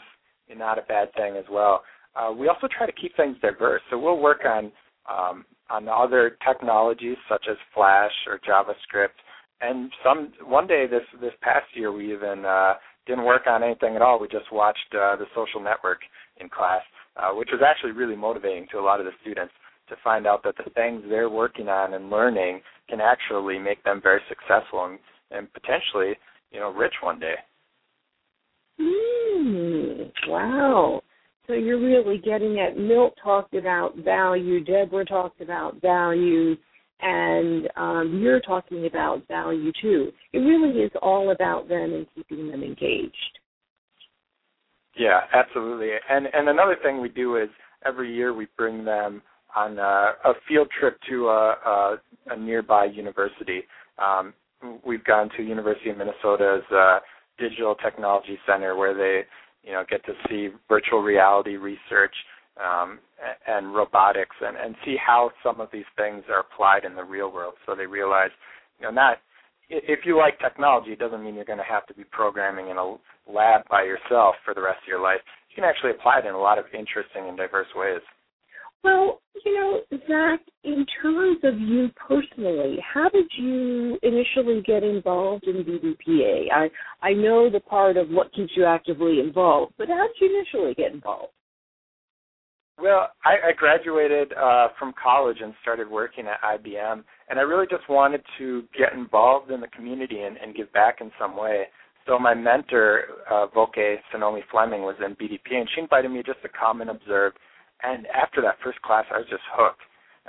[0.56, 1.82] not a bad thing as well.
[2.16, 4.72] Uh, we also try to keep things diverse, so we'll work on
[5.08, 9.18] um, on other technologies such as Flash or JavaScript.
[9.60, 12.74] And some one day this this past year we even uh,
[13.06, 14.20] didn't work on anything at all.
[14.20, 16.00] We just watched uh, the social network
[16.38, 16.82] in class,
[17.16, 19.52] uh, which was actually really motivating to a lot of the students
[19.88, 24.00] to find out that the things they're working on and learning can actually make them
[24.02, 24.98] very successful and,
[25.30, 26.14] and potentially,
[26.50, 27.34] you know, rich one day.
[28.80, 31.02] Mm, wow.
[31.50, 36.54] So you're really getting at Milt talked about value, Deborah talked about value,
[37.00, 40.12] and um, you're talking about value too.
[40.32, 43.40] It really is all about them and keeping them engaged.
[44.96, 45.90] Yeah, absolutely.
[46.08, 47.48] And and another thing we do is
[47.84, 49.20] every year we bring them
[49.56, 51.96] on a, a field trip to a, a,
[52.28, 53.62] a nearby university.
[53.98, 54.34] Um,
[54.86, 57.00] we've gone to University of Minnesota's uh,
[57.40, 59.22] Digital Technology Center where they
[59.62, 62.14] you know get to see virtual reality research
[62.60, 62.98] um,
[63.46, 67.32] and robotics and, and see how some of these things are applied in the real
[67.32, 67.54] world.
[67.66, 68.30] So they realize,
[68.78, 69.18] you know, not
[69.70, 72.76] if you like technology, it doesn't mean you're going to have to be programming in
[72.76, 72.96] a
[73.30, 75.20] lab by yourself for the rest of your life.
[75.48, 78.02] You can actually apply it in a lot of interesting and diverse ways.
[78.82, 85.44] Well, you know, Zack, in terms of you personally, how did you initially get involved
[85.44, 86.46] in BDPA?
[86.52, 86.70] I
[87.02, 90.74] I know the part of what keeps you actively involved, but how did you initially
[90.74, 91.32] get involved?
[92.80, 97.66] Well, I, I graduated uh, from college and started working at IBM, and I really
[97.66, 101.64] just wanted to get involved in the community and, and give back in some way.
[102.06, 106.40] So my mentor, uh, Voke Sonomi Fleming, was in BDP, and she invited me just
[106.42, 107.34] to come and observe.
[107.82, 109.80] And after that first class, I was just hooked.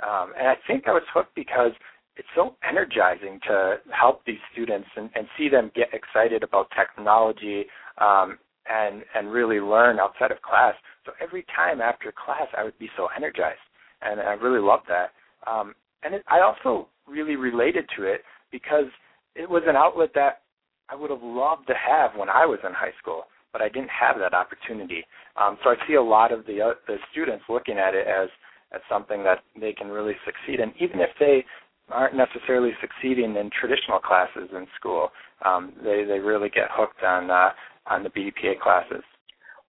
[0.02, 1.72] Um, and I think I was hooked because
[2.16, 7.66] it's so energizing to help these students and, and see them get excited about technology
[7.98, 8.38] um,
[8.68, 10.74] and and really learn outside of class.
[11.04, 13.60] So every time after class, I would be so energized,
[14.02, 15.10] and I really loved that.
[15.50, 15.74] Um,
[16.04, 18.86] and it, I also really related to it because
[19.34, 20.42] it was an outlet that
[20.88, 23.90] I would have loved to have when I was in high school, but I didn't
[23.90, 25.04] have that opportunity.
[25.36, 28.28] Um, so I see a lot of the uh, the students looking at it as
[28.72, 31.44] as something that they can really succeed in, even if they
[31.90, 35.10] aren't necessarily succeeding in traditional classes in school.
[35.44, 37.50] Um, they they really get hooked on uh,
[37.86, 39.02] on the BDPA classes.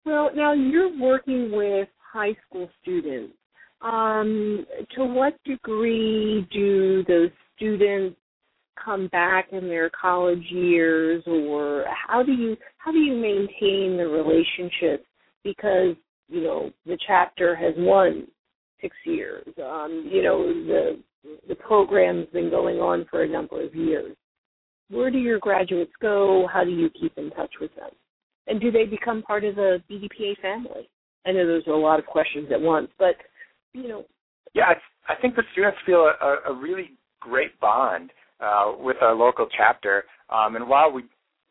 [0.05, 3.33] Well, now you're working with high school students.
[3.81, 4.65] Um,
[4.95, 8.15] to what degree do those students
[8.83, 14.07] come back in their college years, or how do you how do you maintain the
[14.07, 15.07] relationships?
[15.43, 15.95] Because
[16.29, 18.27] you know, the chapter has won
[18.81, 19.45] six years.
[19.63, 20.99] Um, you know, the
[21.47, 24.15] the program's been going on for a number of years.
[24.89, 26.47] Where do your graduates go?
[26.51, 27.91] How do you keep in touch with them?
[28.47, 30.89] And do they become part of the BDPA family?
[31.25, 33.15] I know those are a lot of questions at once, but
[33.73, 34.05] you know.
[34.53, 38.11] Yeah, I, I think the students feel a, a really great bond
[38.43, 40.03] uh, with our local chapter.
[40.29, 41.03] Um, and while we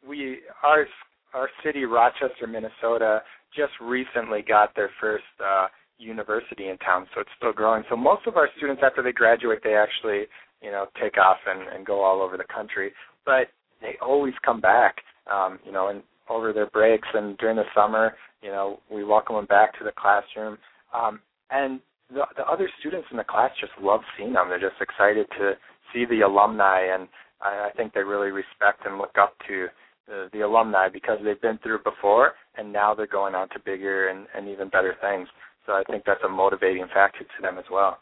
[0.06, 0.86] we our
[1.34, 3.22] our city, Rochester, Minnesota,
[3.56, 5.66] just recently got their first uh,
[5.98, 7.84] university in town, so it's still growing.
[7.88, 10.24] So most of our students, after they graduate, they actually
[10.60, 12.92] you know take off and, and go all over the country.
[13.24, 13.48] But
[13.80, 14.96] they always come back,
[15.30, 19.36] um, you know, and over their breaks and during the summer, you know, we welcome
[19.36, 20.56] them back to the classroom.
[20.94, 21.20] Um,
[21.50, 21.80] and
[22.10, 24.48] the, the other students in the class just love seeing them.
[24.48, 25.52] They're just excited to
[25.92, 27.08] see the alumni, and
[27.40, 29.66] I, I think they really respect and look up to
[30.06, 33.58] the, the alumni because they've been through it before, and now they're going on to
[33.64, 35.28] bigger and, and even better things.
[35.66, 37.98] So I think that's a motivating factor to them as well.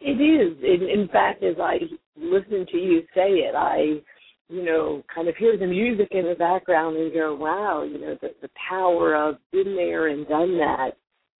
[0.00, 0.56] It is.
[0.62, 1.78] In, in fact, as I
[2.16, 4.00] listen to you say it, I,
[4.48, 8.16] you know, kind of hear the music in the background and go, wow, you know,
[8.20, 10.90] the, the power of been there and done that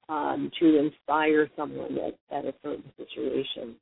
[0.09, 3.75] um, to inspire someone at, at a certain situation.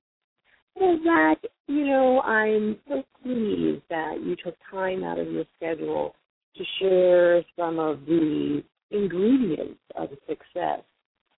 [0.76, 6.14] Well, that, you know, I'm so pleased that you took time out of your schedule
[6.56, 10.80] to share some of the ingredients of success.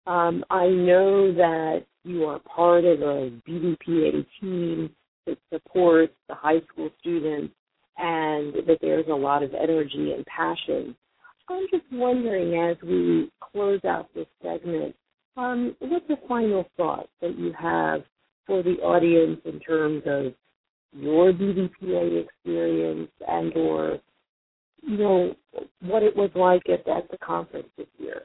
[0.07, 4.91] Um, I know that you are part of a BDPA team
[5.27, 7.55] that supports the high school students
[7.99, 10.97] and that there's a lot of energy and passion.
[11.49, 14.97] I'm just wondering as we close out this segment,
[15.37, 18.03] um, what's the final thought that you have
[18.47, 20.33] for the audience in terms of
[20.93, 23.99] your BDPA experience and or
[24.83, 25.35] you know
[25.81, 28.23] what it was like at, at the conference this year?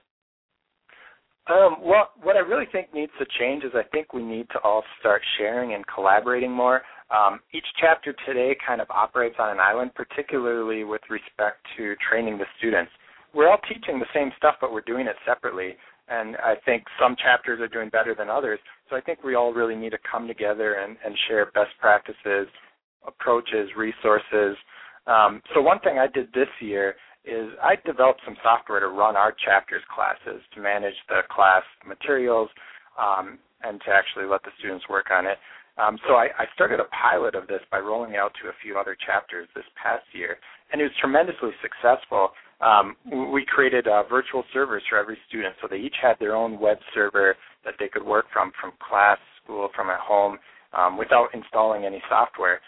[1.49, 4.59] Um, well, what I really think needs to change is I think we need to
[4.63, 6.81] all start sharing and collaborating more.
[7.09, 12.37] Um, each chapter today kind of operates on an island, particularly with respect to training
[12.37, 12.91] the students.
[13.33, 15.77] We're all teaching the same stuff, but we're doing it separately.
[16.09, 18.59] And I think some chapters are doing better than others.
[18.89, 22.47] So I think we all really need to come together and, and share best practices,
[23.05, 24.55] approaches, resources.
[25.05, 26.95] Um, so one thing I did this year
[27.25, 32.49] is I developed some software to run our chapters classes to manage the class materials
[32.97, 35.37] um, and to actually let the students work on it.
[35.77, 38.77] Um, so I, I started a pilot of this by rolling out to a few
[38.79, 40.37] other chapters this past year,
[40.71, 42.31] and it was tremendously successful.
[42.59, 42.95] Um,
[43.33, 46.77] we created uh, virtual servers for every student, so they each had their own web
[46.93, 50.39] server that they could work from, from class, school, from at home,
[50.73, 52.59] um, without installing any software.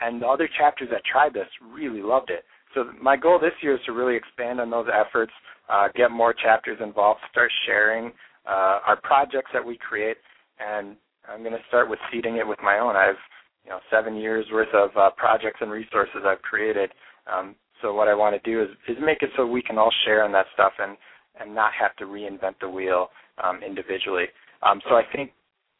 [0.00, 2.44] And the other chapters that tried this really loved it.
[2.74, 5.32] So my goal this year is to really expand on those efforts,
[5.70, 8.12] uh, get more chapters involved, start sharing
[8.46, 10.16] uh, our projects that we create,
[10.58, 10.96] and
[11.28, 12.96] I'm going to start with seeding it with my own.
[12.96, 13.20] I have
[13.64, 16.90] you know seven years worth of uh, projects and resources I've created.
[17.30, 19.92] Um, so what I want to do is is make it so we can all
[20.04, 20.96] share in that stuff and
[21.40, 23.08] and not have to reinvent the wheel
[23.42, 24.26] um, individually.
[24.62, 25.32] Um, so I think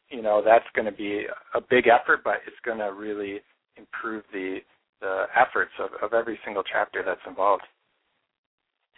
[0.09, 3.41] you know that's going to be a big effort, but it's going to really
[3.77, 4.59] improve the
[5.01, 7.63] the efforts of, of every single chapter that's involved.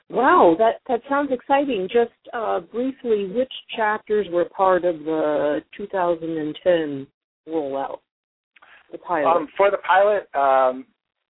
[0.09, 1.87] Wow, that that sounds exciting.
[1.91, 7.07] Just uh, briefly, which chapters were part of the 2010
[7.47, 7.99] rollout?
[8.91, 9.31] The pilot.
[9.31, 10.85] Um, for the pilot, um,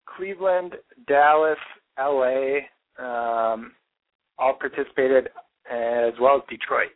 [0.06, 0.74] Cleveland,
[1.06, 1.58] Dallas,
[1.98, 2.58] LA,
[2.98, 3.72] um,
[4.38, 5.28] all participated,
[5.70, 6.90] as well as Detroit.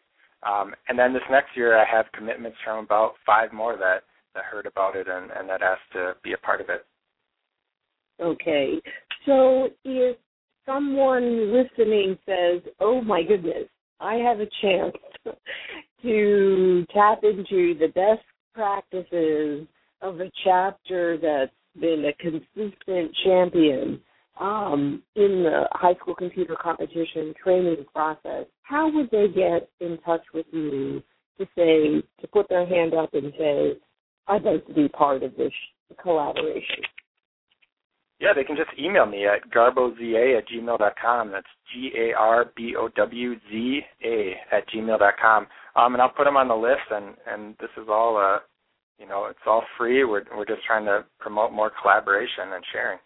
[0.46, 4.02] Um, and then this next year, I have commitments from about five more that
[4.34, 6.84] that heard about it and, and that asked to be a part of it.
[8.20, 8.80] Okay.
[9.24, 10.16] So if
[10.66, 13.66] someone listening says, oh my goodness,
[13.98, 14.94] I have a chance
[16.02, 19.66] to tap into the best practices
[20.02, 24.00] of a chapter that's been a consistent champion
[24.40, 30.22] um, in the high school computer competition training process, how would they get in touch
[30.34, 31.02] with you
[31.38, 33.72] to say, to put their hand up and say,
[34.26, 35.52] I'd like to be part of this
[36.02, 36.82] collaboration?
[38.18, 41.32] Yeah, they can just email me at garbowza at gmail.com.
[41.32, 45.46] That's G A R B O W Z A at gmail.com.
[45.76, 46.88] Um, and I'll put them on the list.
[46.90, 48.38] And and this is all uh,
[48.99, 50.05] you know, it's all free.
[50.05, 52.99] We're we're just trying to promote more collaboration and sharing.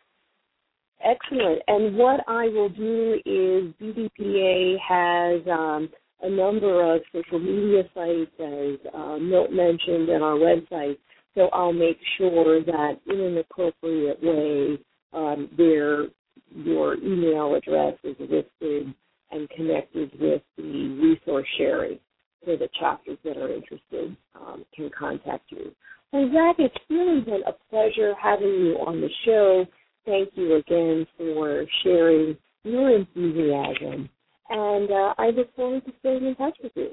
[1.03, 1.62] Excellent.
[1.66, 5.88] And what I will do is BDPA has um,
[6.22, 10.99] a number of social media sites, as uh, Milt mentioned, and our website.
[11.34, 14.78] So I'll make sure that in an appropriate way
[15.12, 16.07] um, their
[16.53, 18.93] your email address is listed
[19.30, 22.01] and connected with the resource February
[22.45, 25.72] so the chapters that are interested um, can contact you.
[26.12, 29.66] Well, Zack, it's really been a pleasure having you on the show.
[30.07, 34.09] Thank you again for sharing your enthusiasm,
[34.49, 36.91] and uh, I look forward to staying in touch with you.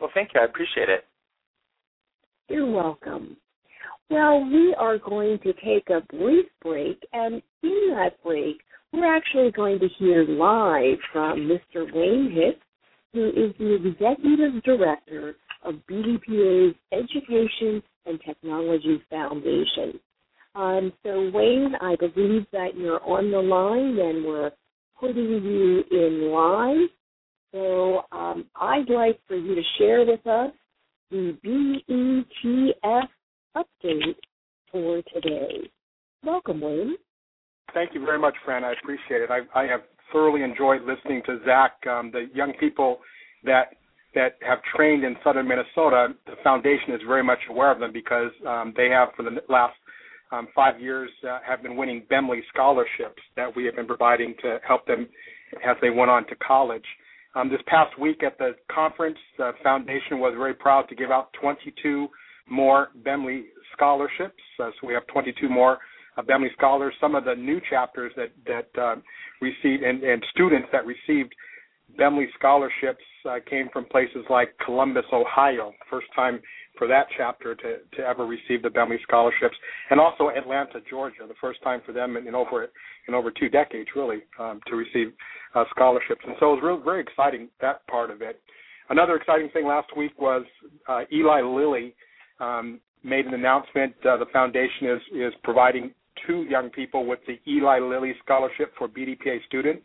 [0.00, 0.40] Well, thank you.
[0.40, 1.04] I appreciate it.
[2.48, 3.36] You're welcome.
[4.10, 8.58] Well, we are going to take a brief break, and in that break,
[8.92, 11.90] we're actually going to hear live from Mr.
[11.94, 12.66] Wayne Hicks,
[13.12, 20.00] who is the Executive Director of BDPA's Education and Technology Foundation.
[20.54, 24.50] Um, so, Wayne, I believe that you're on the line and we're
[24.98, 26.88] putting you in line.
[27.52, 30.52] So, um, I'd like for you to share with us
[31.10, 33.08] the BETF
[33.56, 34.16] update
[34.70, 35.70] for today.
[36.24, 36.96] Welcome, Wayne.
[37.74, 38.64] Thank you very much, Franne.
[38.64, 39.30] I appreciate it.
[39.30, 39.82] I, I have
[40.12, 41.72] thoroughly enjoyed listening to Zack.
[41.86, 42.98] Um, the young people
[43.44, 43.76] that
[44.14, 48.30] that have trained in southern Minnesota, the foundation is very much aware of them because
[48.46, 49.74] um, they have for the last
[50.30, 54.58] um, five years uh, have been winning Bemley scholarships that we have been providing to
[54.66, 55.08] help them
[55.66, 56.84] as they went on to college.
[57.34, 61.32] Um, this past week at the conference, the foundation was very proud to give out
[61.40, 62.08] 22
[62.48, 64.42] more Bemley scholarships.
[64.60, 65.78] Uh, so we have 22 more
[66.16, 66.94] uh, Bemley scholars.
[67.00, 68.96] Some of the new chapters that that uh,
[69.40, 71.34] received and, and students that received
[71.96, 75.72] Bemley scholarships uh, came from places like Columbus, Ohio.
[75.90, 76.40] First time
[76.78, 79.54] for that chapter to, to ever receive the Bemley scholarships,
[79.90, 82.68] and also Atlanta, Georgia, the first time for them in, in over
[83.08, 85.12] in over two decades, really, um, to receive
[85.54, 86.22] uh, scholarships.
[86.26, 88.40] And so it was real, very exciting that part of it.
[88.88, 90.44] Another exciting thing last week was
[90.88, 91.94] uh, Eli Lilly
[92.40, 93.94] um, made an announcement.
[94.04, 95.92] Uh, the foundation is is providing
[96.26, 99.84] two young people with the Eli Lilly Scholarship for BDPA students.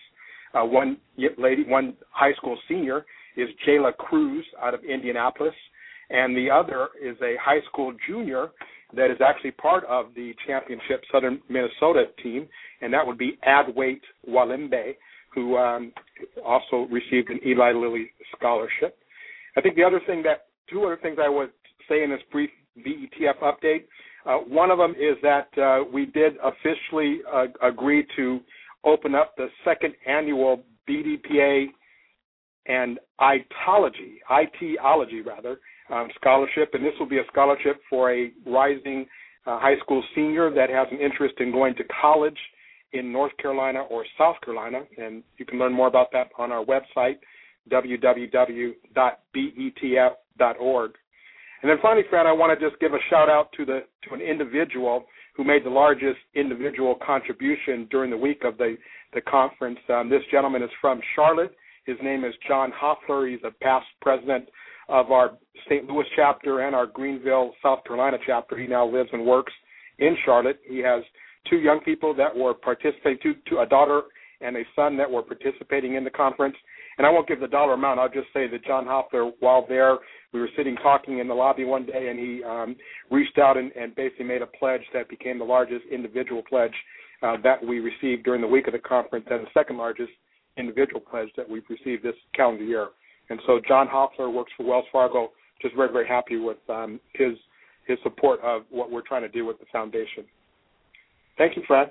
[0.54, 0.98] Uh, one
[1.38, 3.06] lady, one high school senior,
[3.36, 5.54] is Jayla Cruz out of Indianapolis,
[6.10, 8.50] and the other is a high school junior
[8.96, 12.48] that is actually part of the championship Southern Minnesota team,
[12.82, 14.96] and that would be Adwait Walimbe,
[15.34, 15.92] who um,
[16.46, 18.98] also received an Eli Lilly scholarship.
[19.58, 21.52] I think the other thing that two other things I would
[21.90, 22.50] say in this brief
[22.86, 23.86] BETF update.
[24.26, 28.40] Uh, one of them is that uh, we did officially uh, agree to
[28.84, 31.68] open up the second annual BDPA
[32.68, 35.60] and itology, ITology rather,
[35.90, 39.06] um, scholarship, and this will be a scholarship for a rising
[39.46, 42.38] uh, high school senior that has an interest in going to college
[42.94, 46.66] in North Carolina or South Carolina, and you can learn more about that on our
[46.66, 47.18] website,
[47.70, 48.76] www.betf.org.
[51.62, 54.14] And then finally, Franne, I want to just give a shout out to the to
[54.14, 55.06] an individual
[55.36, 58.76] who made the largest individual contribution during the week of the
[59.14, 59.80] the conference.
[59.90, 61.56] Um, this gentleman is from Charlotte.
[61.86, 63.28] His name is John Hoffler.
[63.28, 64.50] He's a past president
[64.90, 65.88] of our St.
[65.88, 68.58] Louis chapter and our Greenville, South Carolina chapter.
[68.58, 69.54] He now lives and works
[70.00, 70.60] in Charlotte.
[70.68, 71.04] He has
[71.50, 74.04] two young people that were participating, two, two, a daughter
[74.42, 76.56] and a son that were participating in the conference.
[76.98, 78.00] And I won't give the dollar amount.
[78.00, 79.98] I'll just say that John Hoffler, while there,
[80.34, 82.76] we were sitting talking in the lobby one day, and he um,
[83.10, 86.74] reached out and, and basically made a pledge that became the largest individual pledge
[87.24, 90.12] uh, that we received during the week of the conference, and the second largest
[90.58, 92.90] individual pledge that we've received this calendar year.
[93.30, 95.32] And so John Hoffler works for Wells Fargo.
[95.62, 97.34] Just very, very happy with um, his
[97.88, 100.26] his support of what we're trying to do with the foundation.
[101.38, 101.90] Thank you, Franne.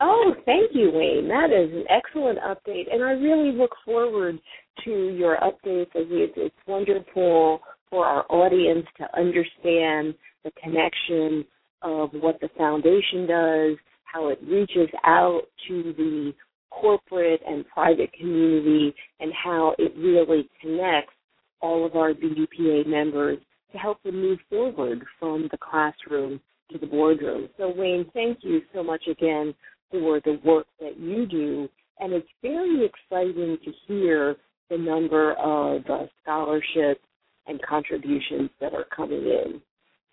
[0.00, 1.28] Oh, thank you, Wayne.
[1.28, 4.38] That is an excellent update, and I really look forward
[4.84, 5.88] to your updates.
[5.94, 11.44] It's, wonderful for our audience to understand the connection
[11.82, 16.32] of what the foundation does, how it reaches out to the
[16.70, 21.14] corporate and private community, and how it really connects
[21.60, 23.38] all of our BDPA members
[23.72, 26.40] to help them move forward from the classroom
[26.70, 27.48] to the boardroom.
[27.56, 29.54] So, Wayne, thank you so much again
[29.90, 31.68] for the work that you do.
[32.00, 34.36] And it's very exciting to hear
[34.70, 37.00] the number of uh, scholarships
[37.46, 39.60] and contributions that are coming in.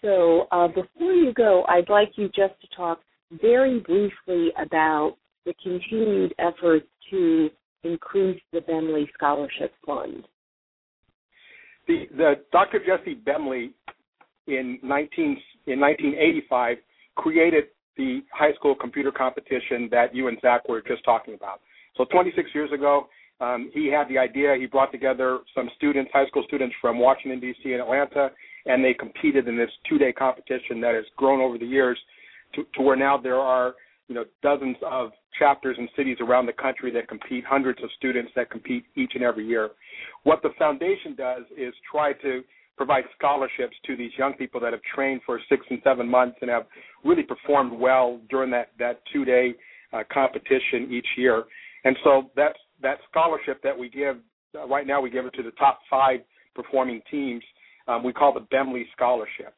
[0.01, 2.99] So uh, before you go, I'd like you just to talk
[3.41, 7.49] very briefly about the continued efforts to
[7.83, 10.27] increase the Bemley Scholarship Fund.
[11.87, 12.79] The, the Dr.
[12.79, 13.73] Jesse Bemley
[14.47, 16.77] in 19 in 1985
[17.15, 17.65] created
[17.97, 21.61] the high school computer competition that you and Zack were just talking about.
[21.97, 23.07] So 26 years ago,
[23.41, 24.55] um, he had the idea.
[24.57, 27.73] He brought together some students, high school students from Washington D.C.
[27.73, 28.31] and Atlanta,
[28.65, 31.97] and they competed in this two-day competition that has grown over the years
[32.53, 33.75] to, to where now there are
[34.07, 38.31] you know dozens of chapters in cities around the country that compete, hundreds of students
[38.35, 39.71] that compete each and every year.
[40.23, 42.41] What the foundation does is try to
[42.77, 46.49] provide scholarships to these young people that have trained for six and seven months and
[46.49, 46.65] have
[47.03, 49.53] really performed well during that that two day
[49.93, 51.43] uh, competition each year.
[51.83, 54.17] And so that's that scholarship that we give
[54.55, 56.19] uh, right now we give it to the top five
[56.53, 57.43] performing teams.
[57.87, 59.53] Um, we call the Bemley Scholarship.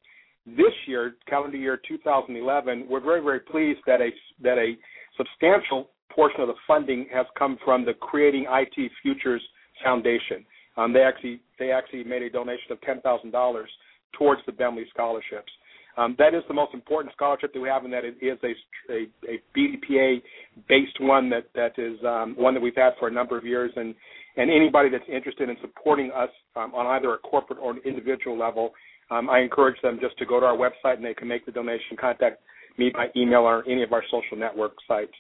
[0.46, 4.10] This year, calendar year 2011, we're very very pleased that a
[4.42, 4.76] that a
[5.18, 9.42] substantial portion of the funding has come from the Creating IT Futures
[9.84, 10.46] Foundation.
[10.78, 13.70] Um, they actually they actually made a donation of ten thousand dollars
[14.18, 15.52] towards the Bemley scholarships.
[15.98, 18.94] Um, that is the most important scholarship that we have, and that it is a,
[18.94, 20.22] a, a BDPA
[20.70, 23.72] based one that that is um, one that we've had for a number of years.
[23.76, 23.96] And
[24.38, 28.38] and anybody that's interested in supporting us um, on either a corporate or an individual
[28.38, 28.74] level,
[29.10, 31.52] um, I encourage them just to go to our website and they can make the
[31.52, 31.98] donation.
[32.00, 32.42] Contact
[32.78, 35.14] me by email or any of our social network sites.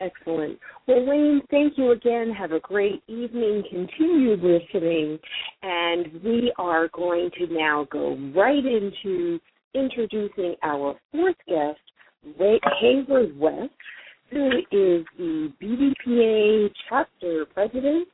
[0.00, 0.58] Excellent.
[0.88, 2.32] Well, Wayne, thank you again.
[2.36, 3.62] Have a great evening.
[3.70, 5.18] Continue listening.
[5.62, 9.38] And we are going to now go right into
[9.74, 11.78] introducing our fourth guest,
[12.80, 13.70] Hayward West,
[14.30, 18.08] who is the BDPA chapter president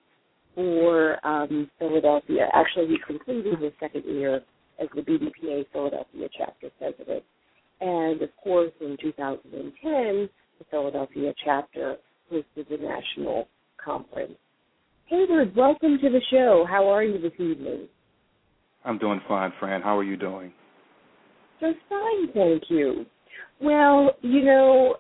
[0.55, 2.49] for um, Philadelphia.
[2.53, 4.43] Actually, he completed his second year
[4.81, 7.23] as the BDPA Philadelphia chapter president.
[7.81, 10.29] And of course, in 2010,
[10.61, 11.97] the Philadelphia chapter
[12.31, 13.49] hosted the national
[13.83, 14.35] conference.
[15.07, 16.67] Hayward, welcome to the show.
[16.69, 17.89] How are you this evening?
[18.85, 19.83] I'm doing fine, Franne.
[19.83, 20.53] How are you doing?
[21.61, 23.07] Just fine, thank you.
[23.61, 24.97] Well, you know,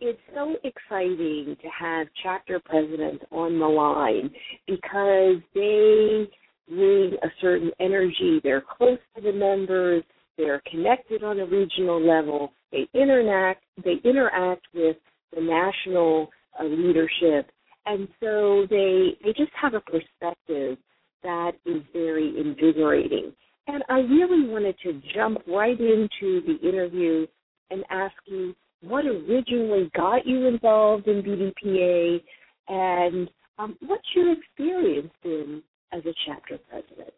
[0.00, 4.30] it's so exciting to have chapter presidents on the line
[4.66, 6.28] because they
[6.68, 8.40] bring a certain energy.
[8.44, 10.04] They're close to the members.
[10.36, 12.52] They're connected on a regional level.
[12.72, 13.64] They interact.
[13.84, 14.96] They interact with
[15.34, 17.50] the national uh, leadership,
[17.86, 20.78] and so they they just have a perspective
[21.22, 23.32] that is very invigorating.
[23.66, 27.26] And I really wanted to jump right into the interview
[27.70, 32.20] and ask you what originally got you involved in BDPA
[32.68, 35.62] and um, what's your experience been
[35.92, 37.12] as a chapter president?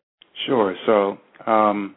[0.47, 0.75] Sure.
[0.87, 1.19] So
[1.51, 1.95] um,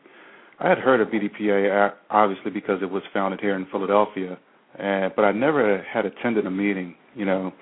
[0.59, 4.37] I had heard of BDPA obviously because it was founded here in Philadelphia,
[4.79, 6.95] and but I never had attended a meeting.
[7.13, 7.53] You know,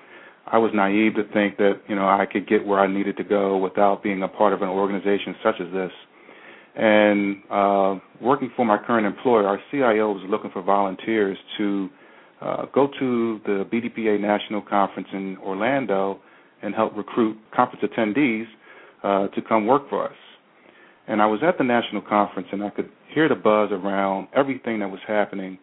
[0.46, 3.24] I was naive to think that you know I could get where I needed to
[3.24, 5.90] go without being a part of an organization such as this.
[6.76, 11.88] And uh, working for my current employer, our CIO was looking for volunteers to
[12.40, 16.20] uh, go to the BDPA National Conference in Orlando
[16.62, 18.46] and help recruit conference attendees
[19.04, 20.16] uh, to come work for us.
[21.06, 24.80] And I was at the national conference, and I could hear the buzz around everything
[24.80, 25.58] that was happening,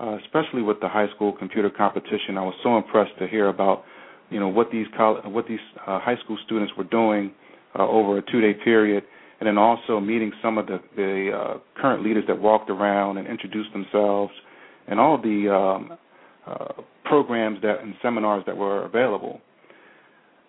[0.00, 2.38] uh, especially with the high school computer competition.
[2.38, 3.84] I was so impressed to hear about,
[4.30, 7.32] you know, what these what these uh, high school students were doing
[7.78, 9.02] uh, over a two-day period,
[9.40, 13.26] and then also meeting some of the, the uh, current leaders that walked around and
[13.26, 14.32] introduced themselves,
[14.86, 15.98] and all the um,
[16.46, 19.40] uh, programs that and seminars that were available.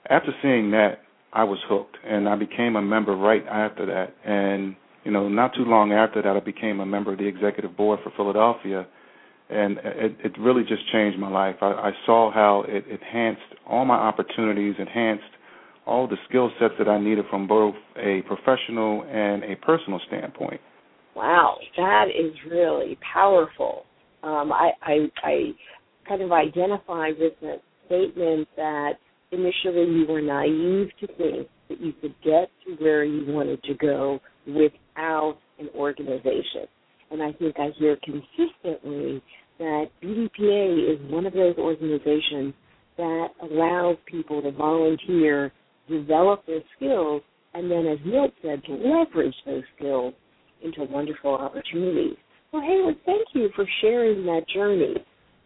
[0.10, 1.00] After seeing that,
[1.36, 4.16] I was hooked, and I became a member right after that.
[4.26, 7.78] And you know, not too long after that, I became a member of the executive
[7.78, 8.88] board for Philadelphia,
[9.50, 11.58] and it, it really just changed my life.
[11.62, 15.24] I, I saw how it enhanced all my opportunities, enhanced
[15.86, 20.60] all the skill sets that I needed from both a professional and a personal standpoint.
[21.16, 23.84] Wow, that is really powerful.
[24.24, 25.38] Um, I, I, I
[26.08, 28.94] kind of identify with the statement that
[29.32, 33.74] initially you were naive to think that you could get to where you wanted to
[33.76, 36.68] go without an organization.
[37.12, 39.22] And I think I hear consistently
[39.60, 42.54] that BDPA is one of those organizations
[42.98, 45.52] that allows people to volunteer,
[45.90, 47.22] develop their skills,
[47.54, 50.14] and then, as Milt said, to leverage those skills
[50.64, 52.18] into wonderful opportunities.
[52.52, 54.96] Well, Hayward, thank you for sharing that journey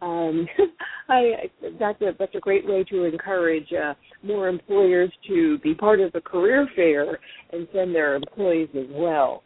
[0.01, 0.47] um,
[1.09, 1.49] I
[1.79, 6.11] that's a that's a great way to encourage uh, more employers to be part of
[6.11, 7.19] the career fair
[7.51, 9.43] and send their employees as well.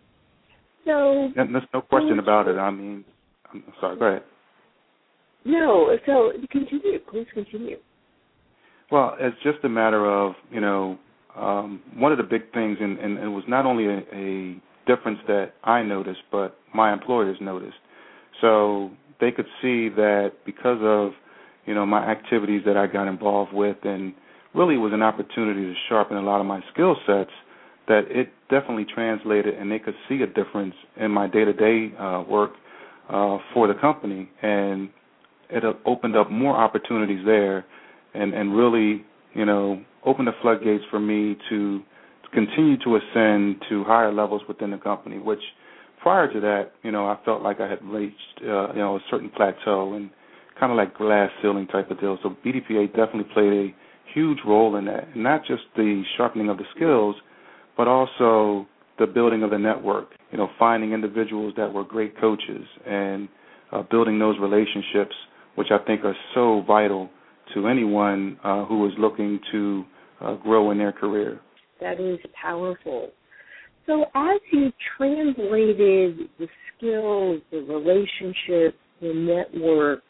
[0.85, 2.57] So yeah, there's no question about it.
[2.57, 3.05] I mean,
[3.53, 3.97] I'm sorry.
[3.97, 4.23] Go ahead.
[5.45, 6.99] No, so continue.
[7.09, 7.77] Please continue.
[8.91, 10.97] Well, it's just a matter of you know
[11.35, 15.19] um, one of the big things, and, and it was not only a, a difference
[15.27, 17.77] that I noticed, but my employers noticed.
[18.41, 21.11] So they could see that because of
[21.65, 24.13] you know my activities that I got involved with, and
[24.53, 27.31] really was an opportunity to sharpen a lot of my skill sets.
[27.87, 32.51] That it definitely translated, and they could see a difference in my day-to-day uh, work
[33.09, 34.29] uh, for the company.
[34.41, 34.89] And
[35.49, 37.65] it opened up more opportunities there,
[38.13, 43.61] and and really you know opened the floodgates for me to, to continue to ascend
[43.69, 45.39] to higher levels within the company, which
[46.01, 48.99] prior to that, you know, I felt like I had reached, uh, you know, a
[49.09, 50.09] certain plateau and
[50.59, 52.17] kind of like glass ceiling type of deal.
[52.23, 53.75] So BDPA definitely played a
[54.13, 57.15] huge role in that, not just the sharpening of the skills,
[57.75, 58.67] but also
[58.99, 60.09] the building of the network.
[60.31, 63.27] You know, finding individuals that were great coaches and
[63.71, 65.15] uh, building those relationships,
[65.55, 67.09] which I think are so vital
[67.53, 69.83] to anyone uh, who is looking to
[70.21, 71.39] uh, grow in their career.
[71.81, 73.09] That is powerful.
[73.85, 76.47] So, as you translated the
[76.77, 80.03] skills, the relationships, the network,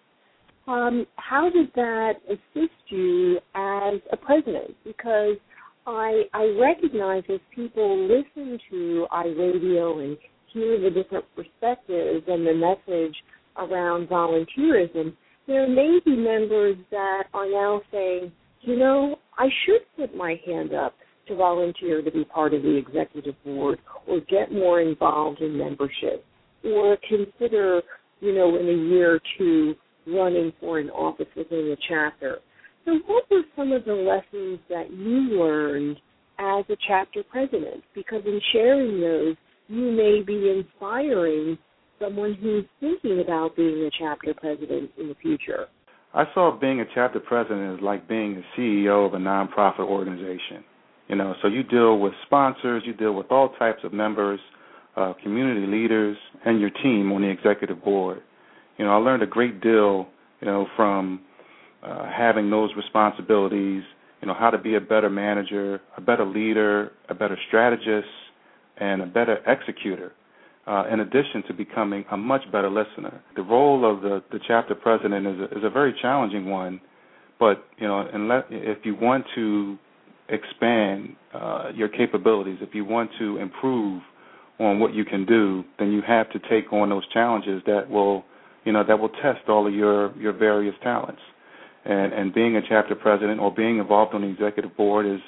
[0.68, 4.76] um, how did that assist you as a president?
[4.84, 5.38] Because
[5.86, 10.18] I I recognize as people listen to iRadio and
[10.54, 13.16] hear the different perspectives and the message
[13.58, 15.14] around volunteerism,
[15.48, 20.74] there may be members that are now saying, you know, I should put my hand
[20.74, 20.94] up
[21.28, 26.26] to volunteer to be part of the executive board or get more involved in membership
[26.64, 27.82] or consider,
[28.22, 29.76] you know, in a year or two
[30.08, 32.40] running for an office within the chapter.
[32.86, 35.98] So what were some of the lessons that you learned
[36.40, 37.84] as a chapter president?
[37.96, 39.36] Because in sharing those,
[39.68, 41.58] you may be inspiring
[42.00, 45.68] someone who's thinking about being a chapter president in the future.
[46.14, 50.64] I saw being a chapter president as like being a CEO of a nonprofit organization.
[51.08, 54.40] You know, so you deal with sponsors, you deal with all types of members,
[54.96, 58.22] uh, community leaders, and your team on the executive board.
[58.78, 60.08] You know, I learned a great deal,
[60.42, 61.22] you know, from
[61.84, 63.84] uh, having those responsibilities.
[64.22, 68.08] You know, how to be a better manager, a better leader, a better strategist,
[68.78, 70.14] and a better executor.
[70.66, 74.74] Uh, in addition to becoming a much better listener, the role of the, the chapter
[74.74, 76.80] president is a, is a very challenging one.
[77.38, 79.78] But you know, unless if you want to
[80.30, 84.02] expand uh, your capabilities, if you want to improve
[84.60, 88.24] on what you can do, then you have to take on those challenges that will,
[88.66, 91.22] you know, that will test all of your your various talents.
[91.86, 95.20] And and being a chapter president or being involved on the executive board is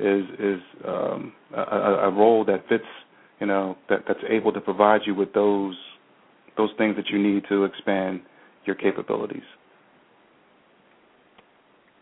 [0.00, 2.84] is is um, a, a role that fits,
[3.40, 5.76] you know, that that's able to provide you with those
[6.56, 8.20] those things that you need to expand
[8.64, 9.42] your capabilities.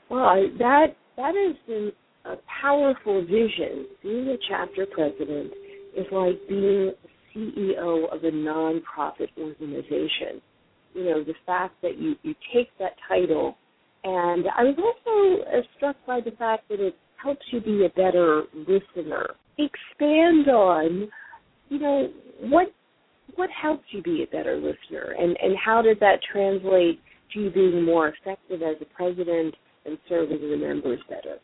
[0.08, 0.24] Well,
[0.58, 1.92] that that is
[2.24, 3.86] a powerful vision.
[4.02, 5.52] Being a chapter president
[5.96, 6.92] is like being
[7.34, 10.40] CEO of a nonprofit organization.
[10.96, 13.56] You know, the fact that you, you take that title.
[14.04, 17.88] And I was also uh, struck by the fact that it helps you be a
[17.90, 19.34] better listener.
[19.58, 21.08] Expand on,
[21.68, 22.08] you know,
[22.40, 22.68] what
[23.34, 27.00] what helps you be a better listener and, and how does that translate
[27.34, 31.36] to you being more effective as a president and serving the members better?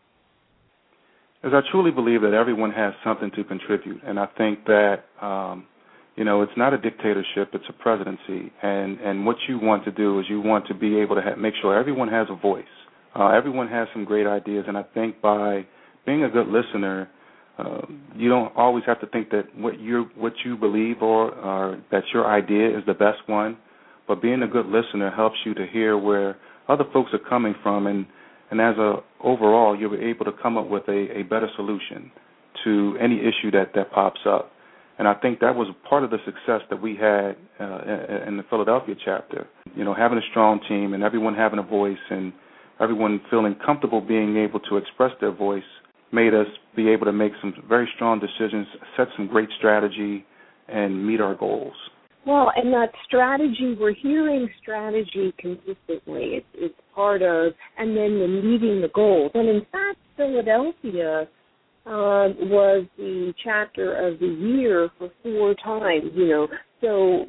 [1.44, 5.66] is I truly believe that everyone has something to contribute, and I think that um,
[6.16, 9.90] you know it's not a dictatorship; it's a presidency, and and what you want to
[9.92, 12.64] do is you want to be able to have, make sure everyone has a voice.
[13.14, 15.66] Uh, everyone has some great ideas, and I think by
[16.06, 17.08] being a good listener,
[17.58, 17.82] uh,
[18.16, 22.04] you don't always have to think that what you what you believe or, or that
[22.12, 23.56] your idea is the best one,
[24.08, 26.36] but being a good listener helps you to hear where
[26.68, 28.06] other folks are coming from and
[28.50, 32.12] and as a overall, you'll be able to come up with a, a better solution
[32.64, 34.51] to any issue that that pops up.
[35.02, 38.44] And I think that was part of the success that we had uh, in the
[38.48, 39.48] Philadelphia chapter.
[39.74, 42.32] You know, having a strong team and everyone having a voice and
[42.80, 45.64] everyone feeling comfortable being able to express their voice
[46.12, 46.46] made us
[46.76, 50.24] be able to make some very strong decisions, set some great strategy,
[50.68, 51.74] and meet our goals.
[52.24, 56.38] Well, and that strategy, we're hearing strategy consistently.
[56.38, 59.32] It's, it's part of, and then the meeting the goals.
[59.34, 61.26] And in fact, Philadelphia
[61.84, 66.48] uh, was the chapter of the year for four times, you know.
[66.80, 67.26] So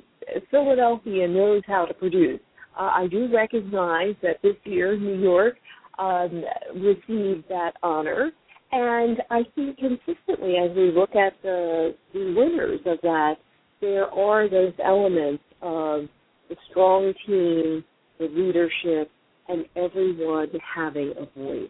[0.52, 2.40] Philadelphia knows how to produce.
[2.78, 5.56] Uh, I do recognize that this year New York
[6.00, 6.44] um,
[6.76, 8.32] received that honor.
[8.72, 13.36] And I think consistently as we look at the, the winners of that,
[13.82, 16.06] there are those elements of
[16.50, 17.84] the strong team,
[18.18, 19.12] the leadership,
[19.48, 21.70] and everyone having a voice.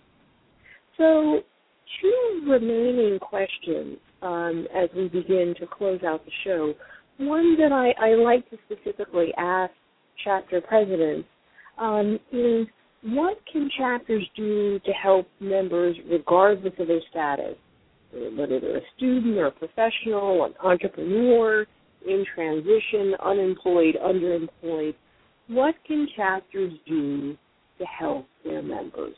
[0.98, 1.42] So,
[2.02, 6.74] two remaining questions um, as we begin to close out the show.
[7.18, 9.72] One that I, I like to specifically ask
[10.24, 11.28] chapter presidents
[11.78, 12.68] um, is
[13.04, 17.56] what can chapters do to help members regardless of their status,
[18.14, 21.66] whether they're a student or a professional, an entrepreneur,
[22.06, 24.96] in transition, unemployed, underemployed.
[25.48, 27.36] what can chapters do
[27.78, 29.16] to help their members?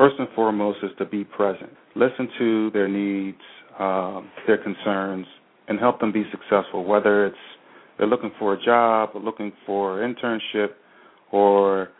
[0.00, 1.68] First and foremost is to be present.
[1.94, 3.36] Listen to their needs,
[3.78, 5.26] um, their concerns,
[5.68, 7.36] and help them be successful, whether it's
[7.98, 10.68] they're looking for a job or looking for internship
[11.32, 11.90] or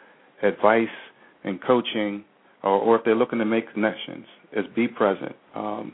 [0.42, 0.88] advice
[1.44, 2.24] and coaching,
[2.62, 4.24] or, or if they're looking to make connections,
[4.56, 5.36] is be present.
[5.54, 5.92] Um,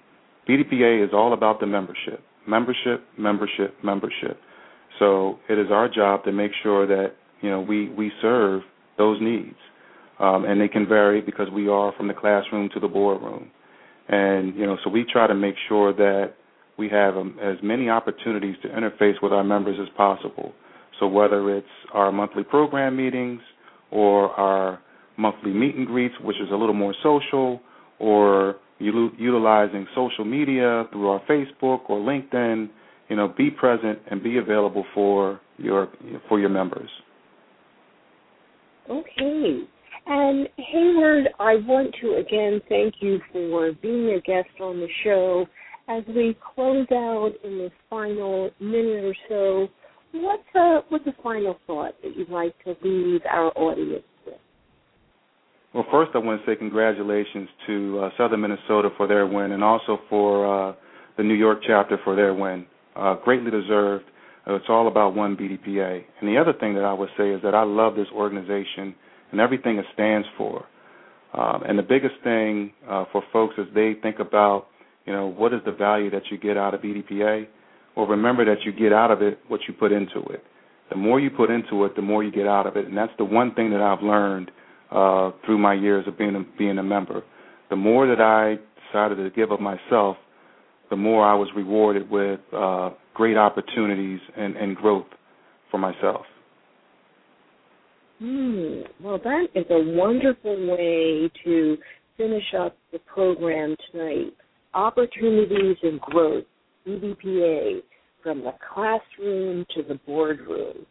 [0.48, 4.38] BDPA is all about the membership, membership, membership, membership.
[5.00, 8.62] So it is our job to make sure that you know we we serve
[8.96, 9.56] those needs,
[10.18, 13.50] um, and they can vary because we are from the classroom to the boardroom,
[14.08, 16.34] and you know so we try to make sure that
[16.78, 20.52] we have um, as many opportunities to interface with our members as possible.
[21.00, 23.40] So whether it's our monthly program meetings
[23.90, 24.80] or our
[25.16, 27.60] monthly meet and greets, which is a little more social,
[27.98, 32.68] or utilizing social media through our Facebook or LinkedIn,
[33.08, 35.88] you know, be present and be available for your
[36.28, 36.90] for your members.
[38.90, 39.60] Okay.
[40.06, 45.46] And Hayward, I want to again thank you for being a guest on the show.
[45.88, 49.68] As we close out in this final minute or so,
[50.12, 54.34] what's a what's a final thought that you'd like to leave our audience with?
[55.74, 59.64] Well, first I want to say congratulations to uh, Southern Minnesota for their win, and
[59.64, 60.74] also for uh,
[61.16, 62.64] the New York chapter for their win.
[62.94, 64.04] Uh, greatly deserved.
[64.46, 66.02] Uh, it's all about one BDPA.
[66.20, 68.94] And the other thing that I would say is that I love this organization
[69.36, 70.64] and everything it stands for.
[71.34, 74.68] Um, and the biggest thing uh, for folks as they think about,
[75.04, 77.46] you know, what is the value that you get out of BDPA?
[77.94, 80.42] Well, remember that you get out of it what you put into it.
[80.88, 82.86] The more you put into it, the more you get out of it.
[82.86, 84.50] And that's the one thing that I've learned
[84.90, 87.22] uh, through my years of being a, being a member.
[87.68, 88.56] The more that I
[88.86, 90.16] decided to give of myself,
[90.88, 95.06] the more I was rewarded with uh, great opportunities and, and growth
[95.70, 96.24] for myself.
[98.18, 98.80] Hmm.
[99.02, 101.76] Well, that is a wonderful way to
[102.16, 104.32] finish up the program tonight.
[104.72, 106.44] Opportunities and growth,
[106.86, 107.82] BDPA,
[108.22, 110.86] from the classroom to the boardroom,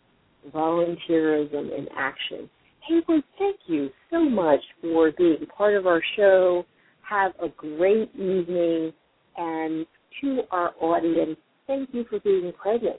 [0.53, 2.49] volunteerism in action.
[2.87, 6.65] Hayward, thank you so much for being part of our show.
[7.01, 8.93] Have a great evening.
[9.37, 9.85] And
[10.21, 12.97] to our audience, thank you for being present.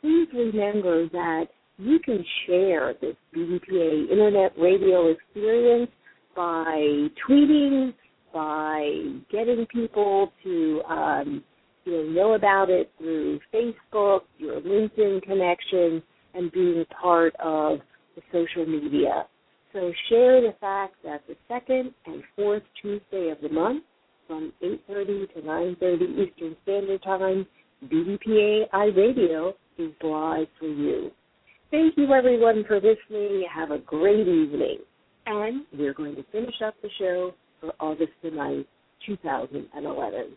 [0.00, 1.46] Please remember that
[1.78, 5.90] you can share this BDPA Internet Radio experience
[6.34, 7.92] by tweeting,
[8.32, 11.44] by getting people to um,
[11.84, 16.02] you know, know about it through Facebook, your LinkedIn connections,
[16.34, 17.78] and being part of
[18.14, 19.26] the social media.
[19.72, 23.84] So share the fact that the second and fourth Tuesday of the month
[24.26, 27.46] from 8.30 to 9.30 Eastern Standard Time,
[27.84, 31.10] BDPA iRadio is live for you.
[31.70, 33.44] Thank you everyone for listening.
[33.52, 34.78] Have a great evening.
[35.26, 38.66] And we're going to finish up the show for August the 9th,
[39.04, 40.36] 2011.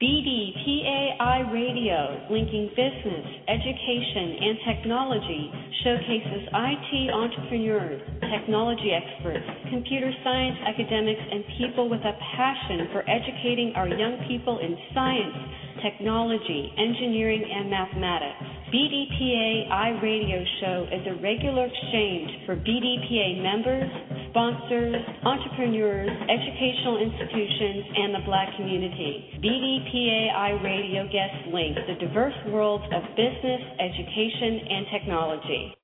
[0.00, 5.50] BDPA iRadio, linking business, education, and technology,
[5.84, 13.72] showcases IT entrepreneurs, technology experts, computer science academics, and people with a passion for educating
[13.76, 15.38] our young people in science,
[15.80, 18.44] technology, engineering, and mathematics.
[18.72, 23.90] BDPA iRadio Show is a regular exchange for BDPA members,
[24.30, 29.40] sponsors, entrepreneurs, educational institutions, and the black community.
[29.44, 35.81] BDPA iRadio guests link the diverse worlds of business, education, and technology.